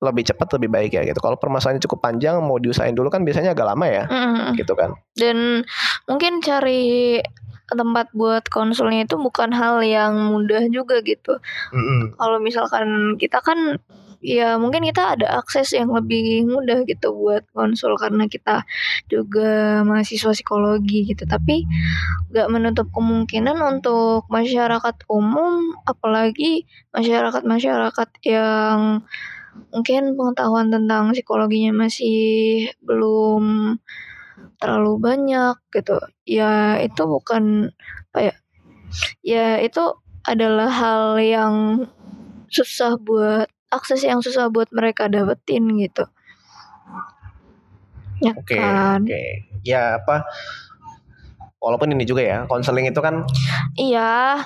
lebih 0.05 0.23
cepat 0.23 0.47
lebih 0.55 0.69
baik 0.69 0.91
ya 0.93 1.01
gitu. 1.03 1.17
Kalau 1.17 1.35
permasalahannya 1.35 1.81
cukup 1.81 1.99
panjang 2.01 2.37
mau 2.39 2.55
diusahain 2.55 2.93
dulu 2.93 3.09
kan 3.09 3.25
biasanya 3.25 3.51
agak 3.51 3.65
lama 3.65 3.85
ya 3.85 4.03
Mhm. 4.05 4.53
gitu 4.55 4.73
kan. 4.73 4.93
dan 5.15 5.65
mungkin 6.05 6.39
cari 6.39 7.17
tempat 7.65 8.13
buat 8.13 8.45
konsulnya 8.47 9.03
itu 9.03 9.17
bukan 9.17 9.49
hal 9.49 9.81
yang 9.81 10.29
mudah 10.29 10.69
juga 10.69 11.01
gitu 11.01 11.41
Mm-mm. 11.73 12.13
kalau 12.13 12.37
misalkan 12.37 13.17
kita 13.17 13.41
kan 13.41 13.81
ya 14.21 14.57
mungkin 14.57 14.81
kita 14.81 15.17
ada 15.17 15.37
akses 15.37 15.73
yang 15.73 15.89
lebih 15.89 16.45
mudah 16.45 16.81
gitu 16.83 17.13
buat 17.13 17.45
konsul 17.53 17.93
karena 17.95 18.25
kita 18.25 18.65
juga 19.05 19.81
mahasiswa 19.81 20.29
psikologi 20.29 21.05
gitu 21.05 21.25
tapi 21.25 21.65
gak 22.29 22.49
menutup 22.49 22.89
kemungkinan 22.89 23.57
untuk 23.57 24.25
masyarakat 24.27 24.95
umum 25.09 25.73
apalagi 25.85 26.65
masyarakat-masyarakat 26.93 28.09
yang 28.25 29.01
mungkin 29.71 30.15
pengetahuan 30.15 30.71
tentang 30.71 31.11
psikologinya 31.11 31.85
masih 31.85 32.69
belum 32.83 33.75
terlalu 34.59 34.93
banyak 34.99 35.55
gitu 35.71 35.99
ya 36.27 36.79
itu 36.79 37.03
bukan 37.03 37.71
apa 38.11 38.19
ya 38.31 38.35
ya 39.23 39.47
itu 39.59 39.83
adalah 40.25 40.71
hal 40.71 41.19
yang 41.19 41.53
susah 42.47 42.95
buat 42.95 43.51
akses 43.71 44.07
yang 44.07 44.23
susah 44.23 44.47
buat 44.47 44.71
mereka 44.71 45.11
dapetin 45.11 45.67
gitu 45.79 46.07
ya 48.23 48.31
Oke, 48.31 48.55
kan 48.55 49.03
oke. 49.03 49.23
Ya 49.65 49.97
apa? 49.99 50.23
Walaupun 51.57 51.89
ini 51.97 52.05
juga 52.05 52.21
ya, 52.21 52.37
konseling 52.45 52.87
itu 52.87 53.01
kan 53.01 53.25
iya 53.75 54.45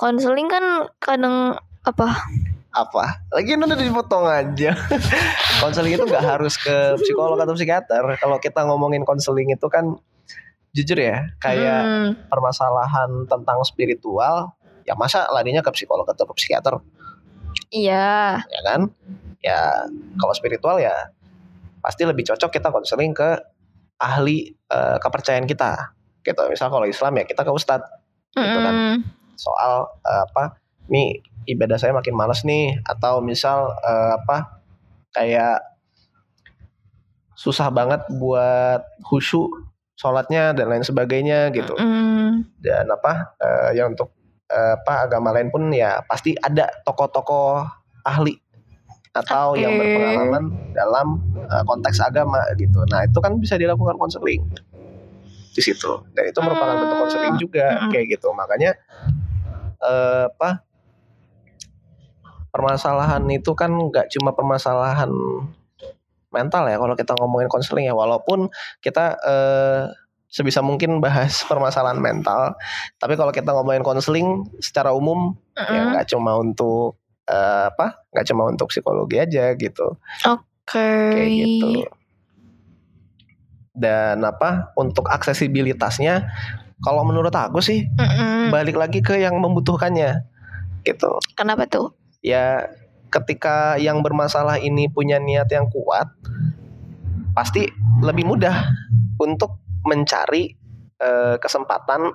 konseling 0.00 0.48
kan 0.48 0.88
kadang 0.96 1.60
apa 1.84 2.24
apa? 2.70 3.26
Lagi 3.34 3.58
udah 3.58 3.78
dipotong 3.78 4.24
aja. 4.26 4.72
konseling 5.62 5.94
itu 5.98 6.04
nggak 6.06 6.24
harus 6.24 6.54
ke 6.56 6.96
psikolog 7.02 7.38
atau 7.38 7.54
psikiater. 7.54 8.02
Kalau 8.16 8.36
kita 8.38 8.64
ngomongin 8.66 9.02
konseling 9.02 9.50
itu 9.50 9.66
kan 9.66 9.98
jujur 10.70 10.98
ya, 11.02 11.34
kayak 11.42 11.82
hmm, 11.82 12.10
permasalahan 12.30 13.26
tentang 13.26 13.58
spiritual, 13.66 14.54
ya 14.86 14.94
masa 14.94 15.26
larinya 15.34 15.66
ke 15.66 15.70
psikolog 15.74 16.06
atau 16.06 16.30
ke 16.30 16.34
psikiater, 16.38 16.78
iya 17.74 18.38
ya 18.38 18.60
kan? 18.62 18.86
Ya 19.42 19.90
kalau 20.20 20.34
spiritual 20.36 20.78
ya 20.78 21.10
pasti 21.82 22.06
lebih 22.06 22.22
cocok 22.22 22.54
kita 22.54 22.70
konseling 22.70 23.10
ke 23.10 23.40
ahli 23.98 24.54
eh, 24.54 24.96
kepercayaan 25.02 25.50
kita. 25.50 25.96
Gitu. 26.22 26.38
Misal 26.46 26.70
kalau 26.70 26.86
Islam 26.86 27.18
ya 27.18 27.24
kita 27.26 27.42
ke 27.42 27.50
ustadz 27.50 28.00
Gitu 28.30 28.58
kan. 28.62 28.74
Mm-mm. 28.74 28.96
soal 29.34 29.90
eh, 30.06 30.22
apa? 30.30 30.60
Nih 30.90 31.18
ibadah 31.50 31.76
saya 31.76 31.92
makin 31.92 32.14
males 32.14 32.42
nih 32.42 32.78
atau 32.84 33.18
misal 33.20 33.74
eh, 33.82 34.12
apa? 34.18 34.62
Kayak 35.10 35.66
susah 37.34 37.72
banget 37.72 38.04
buat 38.12 38.84
khusyuk 39.02 39.48
sholatnya 39.96 40.52
dan 40.52 40.68
lain 40.68 40.84
sebagainya 40.84 41.48
gitu. 41.52 41.72
Mm-mm. 41.76 42.44
dan 42.60 42.84
apa 42.88 43.36
eh, 43.40 43.80
ya 43.80 43.88
untuk 43.88 44.12
eh, 44.48 44.76
apa 44.76 45.08
agama 45.08 45.32
lain 45.32 45.48
pun 45.48 45.68
ya 45.72 46.00
pasti 46.04 46.36
ada 46.36 46.68
tokoh-tokoh 46.84 47.64
ahli 48.04 48.36
atau 49.10 49.58
yang 49.58 49.74
Oke. 49.74 49.80
berpengalaman 49.82 50.44
dalam 50.72 51.20
eh, 51.42 51.64
konteks 51.66 52.00
agama 52.00 52.40
gitu. 52.56 52.80
Nah 52.88 53.04
itu 53.04 53.18
kan 53.18 53.36
bisa 53.40 53.56
dilakukan 53.56 53.96
konseling 53.96 54.44
di 55.50 55.58
situ 55.60 55.90
dan 56.14 56.30
itu 56.30 56.38
merupakan 56.38 56.78
Hmm. 56.78 56.80
bentuk 56.86 56.98
konseling 57.00 57.34
juga 57.36 57.66
Mm-mm. 57.74 57.90
kayak 57.90 58.06
gitu. 58.14 58.28
Makanya 58.32 58.70
eh, 59.80 60.24
apa 60.30 60.62
permasalahan 62.50 63.22
itu 63.30 63.54
kan 63.54 63.70
nggak 63.70 64.10
cuma 64.14 64.34
permasalahan 64.34 65.10
mental 66.30 66.62
ya 66.70 66.78
kalau 66.78 66.94
kita 66.94 67.12
ngomongin 67.18 67.50
konseling 67.50 67.86
ya 67.90 67.94
walaupun 67.94 68.50
kita 68.82 69.18
eh, 69.22 69.82
sebisa 70.30 70.62
mungkin 70.62 71.02
bahas 71.02 71.42
permasalahan 71.50 71.98
mental 71.98 72.54
tapi 73.02 73.18
kalau 73.18 73.34
kita 73.34 73.50
ngomongin 73.50 73.82
konseling 73.82 74.46
secara 74.62 74.94
umum 74.94 75.34
ya 75.58 75.66
Mm-mm. 75.66 75.90
nggak 75.94 76.06
cuma 76.14 76.38
untuk 76.38 76.98
eh, 77.26 77.66
apa 77.70 78.06
nggak 78.14 78.26
cuma 78.30 78.42
untuk 78.46 78.70
psikologi 78.70 79.18
aja 79.18 79.54
gitu 79.58 79.98
Oke. 80.26 80.86
kayak 81.10 81.30
gitu 81.34 81.68
dan 83.74 84.22
apa 84.26 84.74
untuk 84.78 85.06
aksesibilitasnya 85.10 86.30
kalau 86.80 87.02
menurut 87.02 87.34
aku 87.34 87.58
sih 87.58 87.86
Mm-mm. 87.86 88.54
balik 88.54 88.78
lagi 88.78 89.02
ke 89.02 89.18
yang 89.18 89.38
membutuhkannya 89.38 90.26
gitu 90.86 91.20
Kenapa 91.36 91.68
tuh? 91.68 91.92
Ya 92.20 92.68
ketika 93.10 93.74
yang 93.76 94.04
bermasalah 94.04 94.62
ini 94.62 94.86
punya 94.86 95.18
niat 95.18 95.50
yang 95.50 95.66
kuat 95.66 96.06
pasti 97.34 97.66
lebih 98.00 98.28
mudah 98.28 98.70
untuk 99.18 99.58
mencari 99.84 100.54
eh, 101.00 101.36
kesempatan 101.40 102.12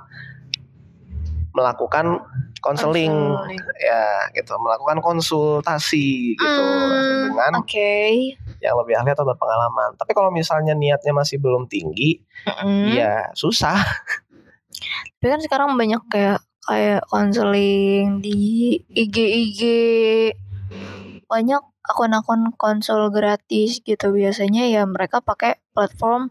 melakukan 1.55 2.19
konseling 2.59 3.13
ya 3.77 4.27
gitu. 4.33 4.57
Melakukan 4.57 4.99
konsultasi 4.99 6.33
gitu. 6.33 6.63
Hmm, 6.65 7.31
dengan 7.31 7.61
Oke. 7.61 8.33
yang 8.59 8.75
lebih 8.81 8.97
ahli 8.97 9.13
atau 9.13 9.23
berpengalaman. 9.23 9.93
Tapi 9.95 10.11
kalau 10.17 10.33
misalnya 10.33 10.73
niatnya 10.73 11.13
masih 11.13 11.37
belum 11.37 11.69
tinggi 11.69 12.19
Mm-mm. 12.49 12.97
ya 12.97 13.29
susah. 13.37 13.77
Tapi 15.21 15.27
kan 15.29 15.41
sekarang 15.45 15.77
banyak 15.77 16.01
kayak 16.09 16.41
kayak 16.67 17.01
konseling 17.11 18.19
di 18.25 18.37
IG 18.97 19.15
IG 19.43 19.61
banyak 21.25 21.61
akun-akun 21.85 22.53
konsul 22.57 23.09
gratis 23.13 23.81
gitu 23.81 24.05
biasanya 24.13 24.63
ya 24.69 24.81
mereka 24.85 25.21
pakai 25.21 25.57
platform 25.73 26.29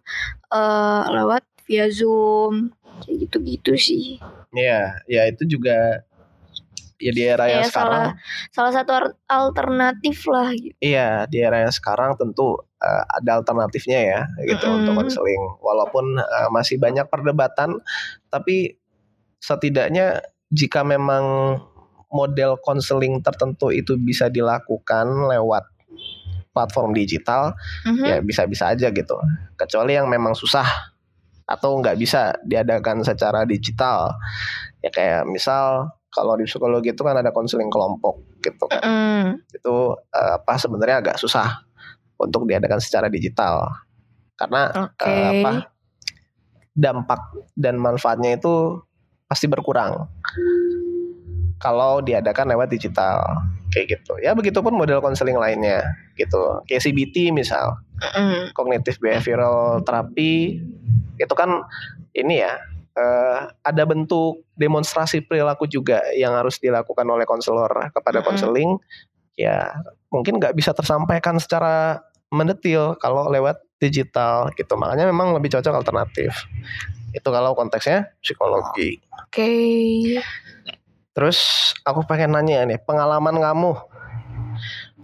eh, 0.55 1.03
lewat 1.15 1.43
via 1.67 1.87
Zoom 1.91 2.75
kayak 3.03 3.17
gitu-gitu 3.29 3.73
sih. 3.79 4.05
ya 4.55 5.03
ya 5.11 5.23
itu 5.31 5.43
juga 5.59 6.07
ya 7.03 7.11
di 7.13 7.23
era 7.27 7.45
yang 7.51 7.67
Ya, 7.67 7.69
sekarang 7.69 8.05
salah 8.55 8.73
satu 8.73 8.91
ar- 8.95 9.17
alternatif 9.27 10.25
lah 10.31 10.49
gitu. 10.55 10.75
Iya, 10.79 11.27
di 11.29 11.39
era 11.43 11.65
yang 11.67 11.75
sekarang 11.75 12.15
tentu 12.21 12.61
eh, 12.81 13.05
ada 13.19 13.31
alternatifnya 13.43 13.99
ya, 14.01 14.21
gitu 14.47 14.65
Mm-mm. 14.65 14.79
untuk 14.85 14.93
konseling. 14.95 15.43
Walaupun 15.61 16.05
eh, 16.23 16.49
masih 16.55 16.77
banyak 16.79 17.07
perdebatan, 17.11 17.83
tapi 18.31 18.79
setidaknya 19.45 20.25
jika 20.49 20.81
memang 20.81 21.57
model 22.09 22.57
konseling 22.65 23.21
tertentu 23.21 23.69
itu 23.69 24.01
bisa 24.01 24.33
dilakukan 24.33 25.29
lewat 25.29 25.69
platform 26.55 26.95
digital, 26.95 27.53
Mhm. 27.85 28.05
ya 28.07 28.17
bisa-bisa 28.23 28.71
aja 28.71 28.89
gitu. 28.95 29.19
Kecuali 29.59 29.99
yang 29.99 30.07
memang 30.07 30.33
susah 30.39 30.65
atau 31.45 31.77
nggak 31.83 31.99
bisa 31.99 32.33
diadakan 32.47 33.03
secara 33.05 33.43
digital. 33.45 34.15
Ya 34.81 34.89
kayak 34.95 35.27
misal 35.29 35.91
kalau 36.15 36.39
di 36.39 36.47
psikologi 36.47 36.95
itu 36.95 37.03
kan 37.03 37.19
ada 37.19 37.35
konseling 37.35 37.67
kelompok 37.69 38.23
gitu 38.39 38.71
kan 38.71 38.79
Mm-mm. 38.87 39.43
itu 39.51 39.77
eh, 40.15 40.33
apa 40.39 40.55
sebenarnya 40.55 41.03
agak 41.03 41.17
susah 41.19 41.67
untuk 42.23 42.47
diadakan 42.47 42.79
secara 42.79 43.11
digital 43.11 43.67
karena 44.39 44.71
eh, 45.03 45.43
apa 45.43 45.75
dampak 46.71 47.19
dan 47.59 47.83
manfaatnya 47.83 48.39
itu 48.39 48.79
pasti 49.35 49.51
berkurang. 49.51 50.07
Kalau 51.59 51.99
diadakan 51.99 52.55
lewat 52.55 52.71
digital 52.71 53.19
kayak 53.75 53.99
gitu. 53.99 54.15
Ya 54.23 54.31
begitupun 54.39 54.79
model 54.79 55.03
konseling 55.03 55.35
lainnya 55.35 55.83
gitu. 56.15 56.63
Kayak 56.71 56.87
CBT 56.87 57.35
misal. 57.35 57.83
Mm-mm. 57.95 58.51
cognitive 58.59 58.99
behavioral 58.99 59.79
therapy 59.87 60.59
itu 61.15 61.35
kan 61.39 61.63
ini 62.11 62.43
ya 62.43 62.59
eh, 62.99 63.39
ada 63.63 63.83
bentuk 63.87 64.43
demonstrasi 64.59 65.23
perilaku 65.23 65.71
juga 65.71 66.03
yang 66.11 66.35
harus 66.35 66.59
dilakukan 66.59 67.07
oleh 67.07 67.23
konselor 67.27 67.71
kepada 67.95 68.23
konseling. 68.23 68.79
Ya 69.35 69.75
mungkin 70.11 70.39
nggak 70.39 70.55
bisa 70.55 70.75
tersampaikan 70.75 71.39
secara 71.39 72.03
mendetil 72.35 72.99
kalau 72.99 73.31
lewat 73.31 73.63
digital 73.79 74.51
gitu. 74.59 74.75
Makanya 74.75 75.11
memang 75.11 75.35
lebih 75.35 75.55
cocok 75.55 75.75
alternatif 75.75 76.35
itu 77.15 77.25
kalau 77.25 77.55
konteksnya 77.55 78.11
psikologi 78.19 78.99
Oke. 79.17 79.51
terus 81.15 81.39
aku 81.83 82.03
pengen 82.03 82.35
nanya 82.35 82.67
nih 82.67 82.79
pengalaman 82.79 83.39
kamu 83.39 83.73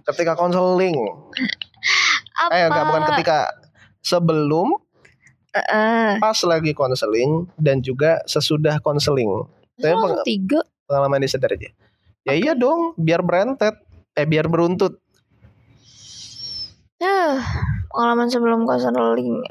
ketika 0.05 0.35
konseling 0.35 0.99
Apa? 2.35 2.51
eh 2.53 2.67
enggak 2.67 2.85
bukan 2.85 3.03
ketika 3.15 3.39
sebelum 4.01 4.75
Eh, 5.51 6.15
pas 6.23 6.39
lagi 6.47 6.71
konseling 6.71 7.43
dan 7.59 7.83
juga 7.83 8.23
sesudah 8.23 8.79
konseling. 8.79 9.27
Tapi 9.75 9.91
peng- 9.91 10.23
tiga. 10.23 10.63
pengalaman 10.87 11.19
disadar 11.19 11.51
aja. 11.51 11.75
Ya 12.23 12.39
iya 12.39 12.53
dong, 12.55 12.95
biar 12.95 13.19
berentet, 13.19 13.75
eh 14.15 14.23
biar 14.23 14.47
beruntut. 14.47 15.03
Ya, 17.03 17.43
pengalaman 17.91 18.31
sebelum 18.31 18.63
konseling. 18.63 19.43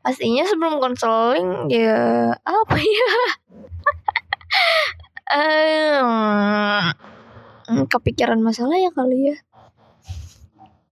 Pastinya 0.00 0.48
sebelum 0.48 0.80
konseling 0.80 1.68
ya 1.68 2.32
apa 2.40 2.76
ya? 2.80 3.12
Em, 7.70 7.86
kepikiran 7.86 8.40
masalah 8.42 8.74
ya 8.80 8.90
kali 8.90 9.30
ya. 9.30 9.36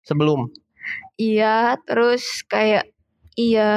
Sebelum. 0.06 0.52
Iya, 1.18 1.74
terus 1.82 2.46
kayak 2.46 2.86
iya 3.34 3.72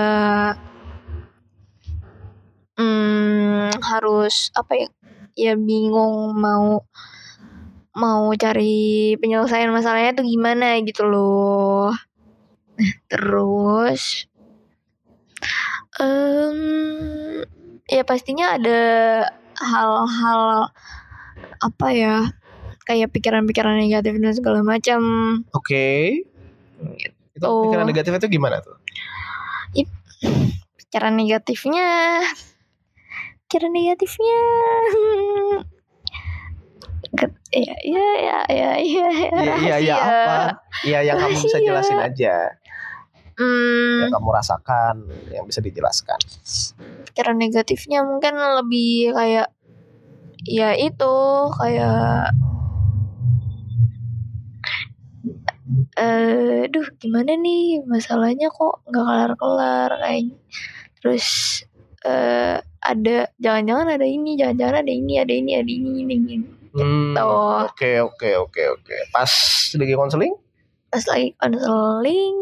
hmm, 2.78 3.82
harus 3.82 4.54
apa 4.54 4.74
ya? 4.78 4.88
Ya 5.34 5.54
bingung 5.58 6.38
mau 6.38 6.86
mau 7.92 8.24
cari 8.38 9.18
penyelesaian 9.18 9.74
masalahnya 9.74 10.22
tuh 10.22 10.28
gimana 10.28 10.78
gitu 10.86 11.10
loh. 11.10 11.92
Nah, 12.78 12.94
terus 13.12 14.31
um, 15.98 17.42
ya 17.86 18.04
pastinya 18.04 18.56
ada 18.56 18.80
hal-hal 19.58 20.72
apa 21.60 21.88
ya 21.92 22.16
kayak 22.84 23.12
pikiran-pikiran 23.12 23.76
negatif 23.78 24.16
dan 24.16 24.32
segala 24.32 24.62
macam. 24.62 25.02
Oke. 25.52 26.22
Itu 27.32 27.44
Oh. 27.44 27.68
pikiran 27.68 27.86
negatif 27.86 28.12
itu 28.14 28.28
gimana 28.30 28.60
tuh? 28.60 28.78
Pikiran 30.78 31.16
negatifnya, 31.16 32.20
pikiran 33.48 33.72
negatifnya, 33.72 34.40
Get- 37.12 37.40
ya 37.52 37.76
ya 37.84 38.08
ya 38.20 38.38
ya 38.48 38.72
ya 38.80 39.08
Iya 39.16 39.56
iya 39.56 39.76
iya 39.80 39.96
rahasia. 39.96 39.96
apa? 39.96 40.36
Iya 40.84 41.00
yang 41.04 41.16
kamu 41.18 41.32
bisa 41.34 41.48
Rahasia. 41.50 41.64
jelasin 41.64 42.00
aja. 42.00 42.36
Hmm, 43.40 44.00
Yang 44.06 44.12
kamu 44.14 44.30
rasakan, 44.32 44.96
yang 45.32 45.46
bisa 45.48 45.60
dijelaskan. 45.60 46.20
pikiran 47.12 47.36
negatifnya 47.36 48.08
mungkin 48.08 48.40
lebih 48.40 49.12
kayak 49.12 49.52
ya 50.48 50.72
itu 50.74 51.14
kayak 51.60 52.32
eh 56.00 56.72
duh 56.72 56.88
gimana 57.04 57.36
nih 57.36 57.84
masalahnya 57.84 58.48
kok 58.48 58.80
nggak 58.88 59.04
kelar 59.04 59.32
kelar 59.36 59.90
kayak 60.00 60.40
terus 61.04 61.28
eh 62.08 62.58
ada 62.80 63.18
jangan-jangan 63.38 63.88
ada 64.00 64.08
ini 64.08 64.40
jangan-jangan 64.40 64.82
ada 64.82 64.92
ini 64.92 65.14
ada 65.20 65.34
ini 65.36 65.52
ada 65.60 65.68
ini 65.70 65.90
ini, 66.02 66.16
ini. 66.16 66.36
Hmm, 66.72 67.12
Gitu. 67.12 67.28
Oke 67.68 67.92
oke 68.00 68.30
oke 68.48 68.62
oke. 68.80 68.96
Pas 69.12 69.32
lagi 69.76 69.94
konseling? 70.00 70.34
pas 70.88 71.04
lagi 71.08 71.32
konseling 71.40 72.36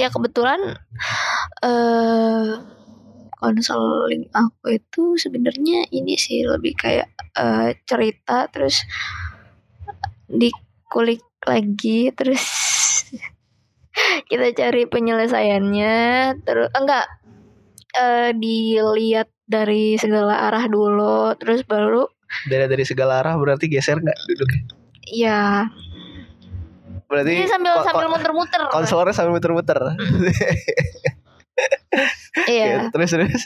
ya 0.00 0.08
kebetulan 0.08 0.80
eh 1.60 2.48
konseling 3.36 4.28
aku 4.32 4.80
itu 4.80 5.16
sebenarnya 5.20 5.88
ini 5.92 6.16
sih 6.16 6.44
lebih 6.44 6.72
kayak 6.76 7.08
eh, 7.36 7.76
cerita 7.84 8.48
terus 8.48 8.80
dikulik 10.28 11.20
lagi 11.44 12.12
terus 12.16 12.40
kita 14.32 14.56
cari 14.56 14.88
penyelesaiannya 14.88 15.96
terus 16.48 16.68
enggak 16.72 17.04
eh, 17.96 18.32
dilihat 18.32 19.28
dari 19.44 20.00
segala 20.00 20.48
arah 20.48 20.64
dulu 20.64 21.36
terus 21.36 21.60
baru 21.68 22.08
Dari 22.46 22.70
dari 22.70 22.84
segala 22.86 23.20
arah 23.20 23.34
berarti 23.34 23.66
geser 23.66 23.98
nggak 23.98 24.18
duduknya? 24.30 24.62
ya 25.10 25.66
Berarti 27.10 27.42
jadi 27.42 27.50
sambil 27.50 27.74
sambil 27.82 28.06
muter-muter 28.06 28.60
konselornya 28.70 29.14
sambil 29.14 29.34
muter-muter. 29.34 29.78
iya 32.54 32.86
terus 32.94 33.10
terus. 33.10 33.42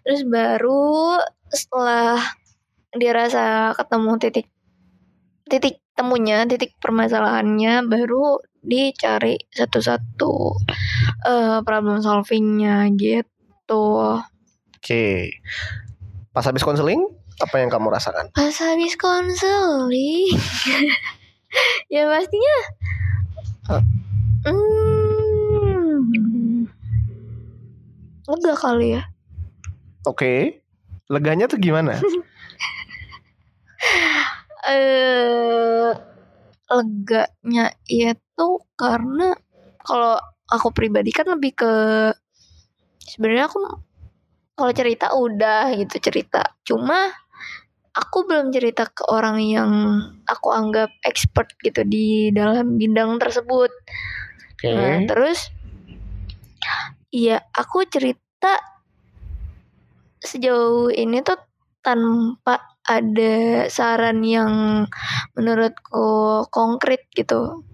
Terus 0.00 0.22
baru 0.24 1.20
setelah 1.52 2.16
dirasa 2.96 3.76
ketemu 3.76 4.12
titik 4.16 4.46
titik 5.44 5.84
temunya, 5.92 6.48
titik 6.48 6.72
permasalahannya, 6.80 7.84
baru 7.84 8.40
dicari 8.64 9.36
satu-satu 9.52 10.34
eh 11.28 11.58
problem 11.60 12.00
solvingnya 12.00 12.88
gitu. 12.96 14.24
Oke. 14.80 15.36
Pas 16.32 16.46
habis 16.48 16.64
konseling, 16.64 17.04
apa 17.42 17.60
yang 17.60 17.68
kamu 17.68 17.92
rasakan? 17.92 18.32
Pas 18.32 18.54
habis 18.64 18.96
konseling, 18.96 20.32
ya 21.94 22.06
pastinya, 22.06 22.56
hmm, 24.46 25.98
lega 28.30 28.54
kali 28.56 28.88
ya. 28.98 29.02
Oke. 30.06 30.62
Leganya 31.10 31.50
tuh 31.50 31.58
gimana? 31.58 31.98
eh 34.70 35.90
leganya 36.70 37.74
itu 37.90 38.48
karena 38.78 39.34
kalau 39.82 40.14
aku 40.46 40.70
pribadi 40.70 41.10
kan 41.10 41.26
lebih 41.26 41.58
ke 41.58 41.74
sebenarnya 43.02 43.50
aku 43.50 43.58
kalau 44.54 44.72
cerita 44.76 45.16
udah 45.16 45.74
gitu 45.74 45.98
cerita 45.98 46.54
cuma 46.62 47.10
aku 47.96 48.28
belum 48.28 48.54
cerita 48.54 48.86
ke 48.86 49.02
orang 49.10 49.42
yang 49.42 49.70
aku 50.30 50.54
anggap 50.54 50.90
expert 51.02 51.50
gitu 51.64 51.82
di 51.82 52.30
dalam 52.30 52.78
bidang 52.78 53.18
tersebut 53.18 53.70
Oke. 54.60 54.76
Nah, 54.76 55.08
terus 55.08 55.48
iya 57.08 57.40
aku 57.56 57.88
cerita 57.88 58.60
sejauh 60.20 60.92
ini 60.92 61.24
tuh 61.24 61.40
tanpa 61.80 62.76
ada 62.84 63.64
saran 63.72 64.20
yang 64.20 64.84
menurutku 65.32 66.44
konkret 66.52 67.08
gitu. 67.16 67.64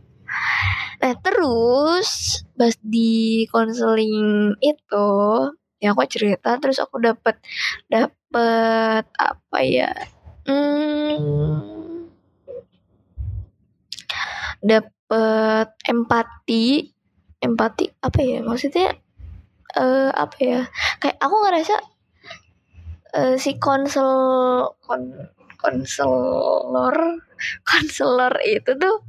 Nah, 1.02 1.14
terus 1.18 2.38
pas 2.54 2.78
di 2.86 3.50
konseling 3.50 4.54
itu 4.62 5.10
ya 5.82 5.90
aku 5.90 6.06
cerita 6.06 6.54
terus 6.62 6.78
aku 6.78 7.02
dapat 7.02 7.34
dapat 7.90 8.14
apa 9.16 9.58
ya? 9.64 9.92
Hmm, 10.46 11.66
dapat 14.62 15.68
empati 15.86 16.90
empati 17.38 17.84
apa 18.02 18.20
ya 18.24 18.38
maksudnya 18.42 18.96
eh 19.76 20.10
apa 20.10 20.36
ya 20.40 20.60
kayak 20.98 21.18
aku 21.20 21.36
ngerasa 21.44 21.76
eh, 23.14 23.34
si 23.36 23.60
konsel 23.60 24.10
kon, 24.82 25.30
konselor 25.60 26.96
konselor 27.68 28.34
itu 28.42 28.72
tuh 28.74 29.04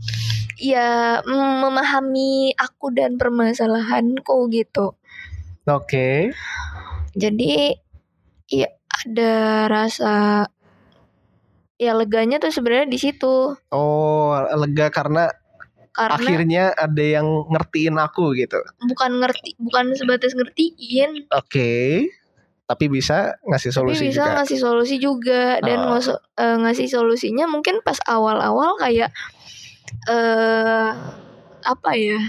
ya 0.59 1.21
mm, 1.23 1.53
memahami 1.63 2.51
aku 2.57 2.91
dan 2.91 3.15
permasalahanku 3.15 4.49
gitu 4.51 4.97
Oke. 5.67 6.31
jadi 7.17 7.75
ya 8.47 8.69
ada 8.99 9.33
rasa 9.67 10.13
ya 11.75 11.93
leganya 11.93 12.37
tuh 12.37 12.49
sebenarnya 12.49 12.87
di 12.87 12.97
situ 12.97 13.53
Oh, 13.69 14.31
lega 14.55 14.89
karena 14.89 15.29
karena 15.91 16.13
akhirnya 16.15 16.63
ada 16.73 17.01
yang 17.01 17.25
ngertiin 17.47 17.97
aku 17.97 18.33
gitu. 18.33 18.57
bukan 18.85 19.17
ngerti 19.17 19.57
bukan 19.57 19.93
sebatas 19.93 20.33
ngertiin 20.33 21.25
Oke. 21.29 22.05
Tapi 22.67 22.85
bisa 22.87 23.39
ngasih 23.41 23.71
tapi 23.71 23.77
solusi 23.95 24.03
bisa 24.07 24.27
juga. 24.27 24.33
ngasih 24.37 24.57
solusi 24.59 24.95
juga 24.97 25.57
dan 25.61 25.79
Oh. 25.81 25.95
ngoso- 25.95 26.19
eh, 26.35 26.57
ngasih 26.59 26.87
solusinya 26.87 27.47
mungkin 27.47 27.79
pas 27.79 27.95
awal-awal 28.03 28.75
kayak 28.75 29.09
eh 30.05 30.89
apa 31.63 31.91
ya 31.93 32.19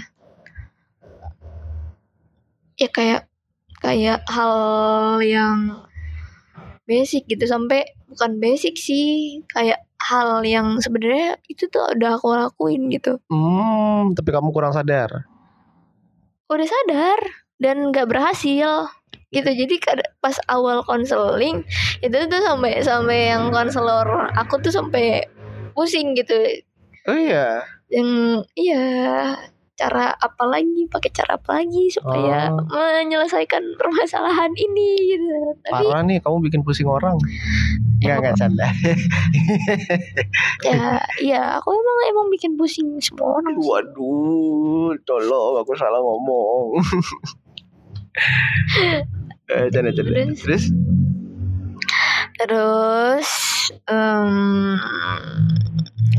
ya 2.75 2.87
kayak 2.87 3.27
kayak 3.79 4.23
hal 4.27 4.55
yang 5.19 5.83
basic 6.89 7.29
gitu 7.29 7.45
sampai 7.45 7.85
bukan 8.09 8.41
basic 8.41 8.73
sih 8.75 9.39
kayak 9.53 9.77
hal 10.01 10.41
yang 10.41 10.81
sebenarnya 10.81 11.37
itu 11.45 11.69
tuh 11.69 11.85
udah 11.93 12.17
aku 12.17 12.33
lakuin 12.33 12.89
gitu 12.89 13.21
Hmm, 13.29 14.17
tapi 14.17 14.33
kamu 14.33 14.49
kurang 14.49 14.73
sadar. 14.73 15.29
udah 16.49 16.65
sadar 16.65 17.19
dan 17.61 17.93
nggak 17.93 18.09
berhasil 18.09 18.89
gitu 19.29 19.45
jadi 19.45 19.75
pas 20.17 20.33
awal 20.49 20.81
konseling 20.81 21.61
itu 22.01 22.17
tuh 22.25 22.41
sampai 22.41 22.81
sampai 22.81 23.29
yang 23.29 23.53
konselor 23.53 24.33
aku 24.33 24.57
tuh 24.57 24.73
sampai 24.73 25.29
pusing 25.71 26.17
gitu 26.17 26.33
Oh 27.05 27.13
iya. 27.13 27.61
yang 27.87 28.09
iya 28.53 28.85
cara 29.79 30.11
apa 30.11 30.43
lagi 30.43 30.83
pakai 30.91 31.07
cara 31.15 31.39
apa 31.39 31.63
lagi 31.63 31.87
supaya 31.87 32.51
Oh. 32.51 32.59
menyelesaikan 32.67 33.63
permasalahan 33.79 34.51
ini 34.59 35.15
gitu 35.15 35.55
tapi 35.63 35.87
Parah 35.87 36.03
nih 36.03 36.19
kamu 36.19 36.51
bikin 36.51 36.59
pusing 36.67 36.91
orang. 36.91 37.15
Enggak 38.03 38.19
enggak 38.19 38.35
canda. 38.35 38.67
ya 40.67 40.99
iya 41.23 41.55
aku 41.55 41.71
emang 41.71 41.97
emang 42.11 42.27
bikin 42.27 42.59
pusing 42.59 42.99
semua 42.99 43.39
orang. 43.39 43.55
Waduh, 43.55 44.99
tolong 45.07 45.63
aku 45.63 45.71
salah 45.79 46.03
ngomong. 46.03 46.83
eh, 49.55 49.71
canda 49.71 49.95
canda. 49.95 50.11
Terus? 50.11 50.43
Terus? 50.43 50.63
Terus 52.39 53.29
em, 53.87 54.79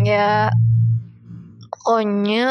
ya 0.05 0.53
pokoknya 1.73 2.49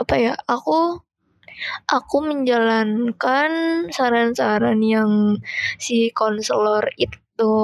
apa 0.00 0.14
ya 0.16 0.32
aku 0.48 1.04
aku 1.84 2.16
menjalankan 2.24 3.50
saran-saran 3.92 4.80
yang 4.80 5.36
si 5.76 6.08
konselor 6.16 6.88
itu 6.96 7.54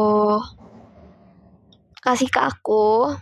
kasih 2.04 2.28
ke 2.28 2.40
aku 2.44 3.16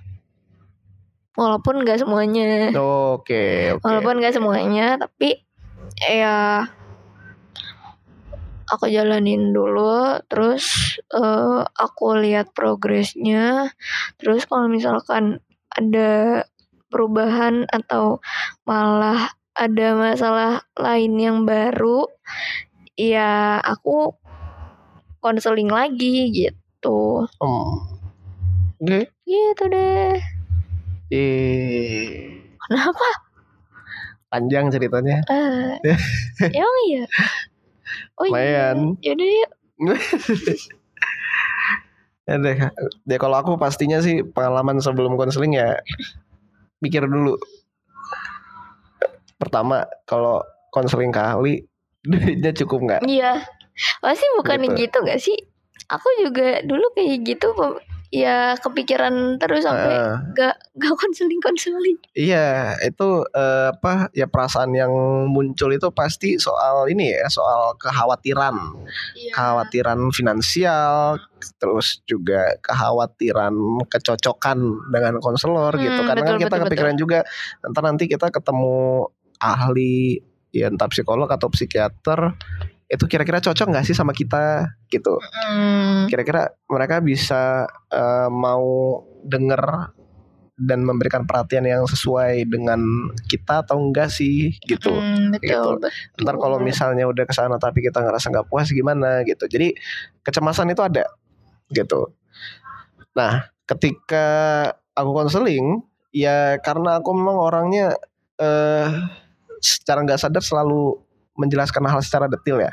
walaupun 1.39 1.87
nggak 1.87 2.03
semuanya 2.03 2.75
Oke, 2.75 3.71
oke. 3.79 3.83
walaupun 3.87 4.19
nggak 4.19 4.35
semuanya 4.35 4.99
tapi 4.99 5.47
ya 6.03 6.67
aku 8.67 8.91
jalanin 8.91 9.55
dulu 9.55 10.19
terus 10.27 10.99
eh, 11.15 11.63
aku 11.63 12.19
lihat 12.19 12.51
progresnya 12.51 13.71
terus 14.19 14.43
kalau 14.51 14.67
misalkan 14.67 15.39
ada 15.75 16.43
perubahan 16.95 17.67
atau 17.69 18.23
malah 18.63 19.35
ada 19.53 19.89
masalah 19.95 20.53
lain 20.75 21.15
yang 21.17 21.39
baru 21.43 22.07
ya 22.95 23.59
aku 23.59 24.15
konseling 25.19 25.67
lagi 25.67 26.31
gitu 26.31 27.27
Hmm. 27.39 27.75
Oke. 28.79 29.11
gitu 29.25 29.65
deh 29.67 30.15
Eh, 31.09 32.31
kenapa 32.59 33.07
panjang 34.27 34.67
ceritanya. 34.69 35.23
eh 35.29 35.79
emang 36.49 36.79
iya 36.85 37.05
oh 38.15 38.27
Lumayan. 38.27 38.79
iya 38.99 39.11
yaudah 39.11 39.29
yuk 39.29 39.51
Ya 42.25 42.41
deh, 42.41 42.57
ya 43.05 43.19
kalau 43.21 43.37
aku 43.37 43.53
pastinya 43.55 44.01
sih 44.01 44.25
pengalaman 44.25 44.81
sebelum 44.81 45.13
konseling 45.15 45.55
ya 45.55 45.77
mikir 46.85 47.09
dulu. 47.09 47.41
Pertama, 49.41 49.89
kalau 50.05 50.45
konseling 50.69 51.09
ke 51.09 51.21
ahli 51.21 51.55
duitnya 52.11 52.53
cukup 52.53 52.79
nggak? 52.85 53.01
Iya, 53.05 53.41
pasti 54.05 54.27
bukannya 54.37 54.77
Gitu. 54.77 54.81
gitu 54.89 54.99
gak 55.03 55.21
sih? 55.21 55.37
Aku 55.89 56.09
juga 56.21 56.61
dulu 56.61 56.93
kayak 56.93 57.25
gitu. 57.25 57.49
Ya 58.15 58.55
kepikiran 58.63 59.43
terus 59.43 59.67
sampai 59.67 59.91
Heeh. 59.91 60.17
gak 60.39 60.55
gak 60.79 60.95
konseling 60.95 61.43
konseling. 61.43 61.99
Iya, 62.15 62.79
itu 62.87 63.27
eh, 63.35 63.75
apa 63.75 64.11
ya 64.15 64.31
perasaan 64.31 64.71
yang 64.71 64.93
muncul 65.27 65.75
itu 65.75 65.91
pasti 65.91 66.39
soal 66.39 66.87
ini 66.87 67.11
ya, 67.11 67.27
soal 67.27 67.75
kekhawatiran, 67.81 68.55
Iya. 69.19 69.33
kekhawatiran 69.35 69.99
finansial, 70.15 71.19
terus 71.59 72.01
juga 72.07 72.55
kekhawatiran 72.63 73.55
kecocokan 73.91 74.59
dengan 74.95 75.19
konselor 75.19 75.75
gitu. 75.77 76.01
Hmm, 76.01 76.09
Karena 76.09 76.23
kan 76.23 76.35
betul, 76.39 76.43
kita 76.47 76.55
betul, 76.55 76.65
kepikiran 76.71 76.95
juga 76.97 77.19
ntar 77.67 77.83
nanti 77.83 78.05
kita 78.07 78.31
ketemu 78.31 79.11
ahli 79.43 80.23
ya 80.55 80.71
entah 80.71 80.87
psikolog 80.87 81.27
atau 81.27 81.51
psikiater 81.51 82.39
itu 82.85 83.05
kira-kira 83.09 83.41
cocok 83.41 83.67
nggak 83.73 83.87
sih 83.87 83.97
sama 83.97 84.13
kita 84.13 84.69
gitu. 84.93 85.17
Hmm, 85.21 86.07
Kira-kira 86.09 86.53
mereka 86.69 87.01
bisa 87.01 87.69
eh, 87.91 88.29
mau 88.29 89.01
denger 89.25 89.95
dan 90.55 90.87
memberikan 90.87 91.27
perhatian 91.27 91.67
yang 91.67 91.83
sesuai 91.83 92.47
dengan 92.47 92.79
kita 93.27 93.67
atau 93.67 93.75
enggak 93.83 94.07
sih 94.07 94.55
gitu. 94.71 94.95
hmm, 94.95 95.35
betul, 95.35 95.83
betul. 95.83 96.23
Ntar 96.23 96.37
kalau 96.39 96.59
misalnya 96.63 97.11
udah 97.11 97.27
ke 97.27 97.35
sana 97.35 97.59
tapi 97.59 97.83
kita 97.83 97.99
ngerasa 97.99 98.31
nggak 98.31 98.47
puas 98.47 98.71
gimana 98.71 99.27
gitu. 99.27 99.51
Jadi 99.51 99.75
kecemasan 100.23 100.71
itu 100.71 100.83
ada 100.85 101.11
gitu. 101.75 102.15
Nah 103.19 103.51
ketika 103.67 104.27
aku 104.95 105.11
konseling 105.11 105.83
ya 106.15 106.61
karena 106.63 107.03
aku 107.03 107.11
memang 107.17 107.35
orangnya 107.35 107.99
eh 108.39 108.89
secara 109.59 110.05
nggak 110.07 110.21
sadar 110.21 110.45
selalu 110.45 111.04
menjelaskan 111.35 111.83
hal 111.85 112.01
secara 112.01 112.27
detail 112.27 112.61
ya 112.61 112.73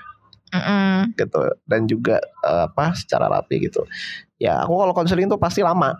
Mm-mm. 0.52 1.16
gitu 1.16 1.42
dan 1.64 1.86
juga 1.86 2.18
eh, 2.20 2.66
apa 2.66 2.92
secara 2.94 3.28
rapi 3.28 3.64
gitu. 3.64 3.88
Ya 4.36 4.60
aku 4.60 4.74
kalau 4.76 4.92
konseling 4.92 5.26
tuh 5.26 5.38
pasti 5.38 5.62
lama. 5.62 5.94